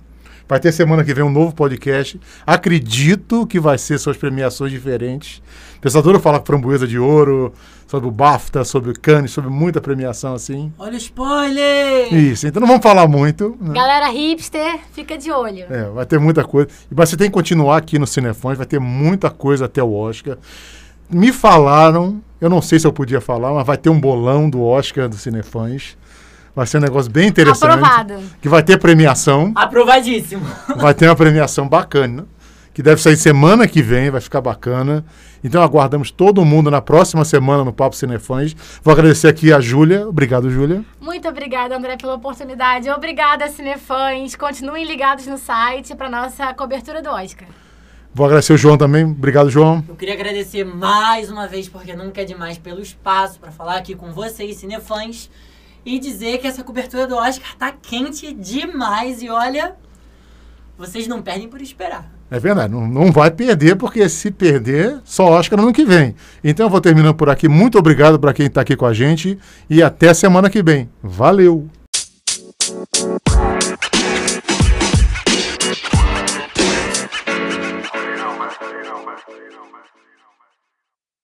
Vai 0.47 0.59
ter 0.59 0.71
semana 0.71 1.03
que 1.03 1.13
vem 1.13 1.23
um 1.23 1.31
novo 1.31 1.55
podcast. 1.55 2.19
Acredito 2.45 3.47
que 3.47 3.59
vai 3.59 3.77
ser 3.77 3.97
suas 3.97 4.17
premiações 4.17 4.71
diferentes. 4.71 5.41
Pensadora 5.79 6.19
fala 6.19 6.41
Framboesa 6.45 6.87
de 6.87 6.99
Ouro, 6.99 7.53
sobre 7.87 8.07
o 8.07 8.11
BAFTA, 8.11 8.63
sobre 8.63 8.91
o 8.91 8.93
Cannes, 8.93 9.31
sobre 9.31 9.49
muita 9.49 9.81
premiação 9.81 10.33
assim. 10.33 10.71
Olha 10.79 10.93
o 10.93 10.97
spoiler! 10.97 12.13
Isso, 12.13 12.47
então 12.47 12.61
não 12.61 12.67
vamos 12.67 12.83
falar 12.83 13.07
muito. 13.07 13.57
Né? 13.59 13.73
Galera 13.73 14.07
hipster, 14.09 14.79
fica 14.93 15.17
de 15.17 15.29
olho. 15.29 15.65
É, 15.69 15.89
vai 15.89 16.05
ter 16.05 16.19
muita 16.19 16.43
coisa. 16.43 16.69
Mas 16.89 17.09
você 17.09 17.17
tem 17.17 17.27
que 17.27 17.33
continuar 17.33 17.77
aqui 17.77 17.99
no 17.99 18.07
Cinefões, 18.07 18.57
vai 18.57 18.65
ter 18.65 18.79
muita 18.79 19.29
coisa 19.29 19.65
até 19.65 19.83
o 19.83 19.93
Oscar. 19.93 20.37
Me 21.09 21.33
falaram, 21.33 22.21
eu 22.39 22.49
não 22.49 22.61
sei 22.61 22.79
se 22.79 22.87
eu 22.87 22.93
podia 22.93 23.19
falar, 23.19 23.53
mas 23.53 23.67
vai 23.67 23.77
ter 23.77 23.89
um 23.89 23.99
bolão 23.99 24.49
do 24.49 24.63
Oscar 24.63 25.09
do 25.09 25.17
Cinefãs. 25.17 25.97
Vai 26.55 26.67
ser 26.67 26.77
um 26.77 26.81
negócio 26.81 27.09
bem 27.09 27.29
interessante. 27.29 27.63
Aprovado. 27.63 28.15
Que 28.41 28.49
vai 28.49 28.61
ter 28.61 28.77
premiação. 28.77 29.51
Aprovadíssimo. 29.55 30.45
Vai 30.75 30.93
ter 30.93 31.07
uma 31.07 31.15
premiação 31.15 31.67
bacana, 31.67 32.25
que 32.73 32.83
deve 32.83 33.01
sair 33.01 33.15
semana 33.15 33.67
que 33.67 33.81
vem, 33.81 34.09
vai 34.09 34.21
ficar 34.21 34.41
bacana. 34.41 35.03
Então 35.43 35.61
aguardamos 35.61 36.11
todo 36.11 36.43
mundo 36.45 36.69
na 36.69 36.81
próxima 36.81 37.25
semana 37.25 37.63
no 37.63 37.73
Papo 37.73 37.95
Cinefãs. 37.95 38.55
Vou 38.83 38.91
agradecer 38.91 39.27
aqui 39.27 39.51
a 39.51 39.59
Júlia. 39.59 40.07
Obrigado, 40.07 40.49
Júlia. 40.49 40.83
Muito 40.99 41.27
obrigada, 41.27 41.75
André, 41.75 41.97
pela 41.97 42.15
oportunidade. 42.15 42.89
Obrigada, 42.89 43.47
Cinefãs. 43.49 44.35
Continuem 44.35 44.85
ligados 44.85 45.27
no 45.27 45.37
site 45.37 45.95
para 45.95 46.09
nossa 46.09 46.53
cobertura 46.53 47.01
do 47.01 47.09
Oscar. 47.09 47.47
Vou 48.13 48.25
agradecer 48.25 48.53
o 48.53 48.57
João 48.57 48.77
também. 48.77 49.05
Obrigado, 49.05 49.49
João. 49.49 49.83
Eu 49.87 49.95
queria 49.95 50.13
agradecer 50.13 50.63
mais 50.63 51.31
uma 51.31 51.47
vez, 51.47 51.69
porque 51.69 51.95
nunca 51.95 52.21
é 52.21 52.25
demais, 52.25 52.57
pelo 52.57 52.81
espaço 52.81 53.39
para 53.39 53.51
falar 53.51 53.77
aqui 53.77 53.95
com 53.95 54.11
vocês, 54.11 54.57
cinefãs 54.57 55.29
e 55.85 55.99
dizer 55.99 56.37
que 56.37 56.47
essa 56.47 56.63
cobertura 56.63 57.07
do 57.07 57.15
Oscar 57.15 57.55
tá 57.57 57.71
quente 57.71 58.33
demais 58.33 59.21
e 59.21 59.29
olha, 59.29 59.75
vocês 60.77 61.07
não 61.07 61.21
perdem 61.21 61.47
por 61.47 61.61
esperar. 61.61 62.11
É 62.29 62.39
verdade, 62.39 62.73
não, 62.73 62.87
não 62.87 63.11
vai 63.11 63.29
perder, 63.29 63.75
porque 63.75 64.07
se 64.07 64.31
perder, 64.31 65.01
só 65.03 65.25
Oscar 65.25 65.57
no 65.57 65.65
ano 65.65 65.73
que 65.73 65.83
vem. 65.83 66.15
Então 66.41 66.67
eu 66.67 66.69
vou 66.69 66.79
terminando 66.79 67.15
por 67.15 67.29
aqui. 67.29 67.49
Muito 67.49 67.77
obrigado 67.77 68.17
para 68.17 68.33
quem 68.33 68.45
está 68.45 68.61
aqui 68.61 68.75
com 68.75 68.85
a 68.85 68.93
gente 68.93 69.37
e 69.69 69.83
até 69.83 70.13
semana 70.13 70.49
que 70.49 70.63
vem. 70.63 70.89
Valeu! 71.03 71.67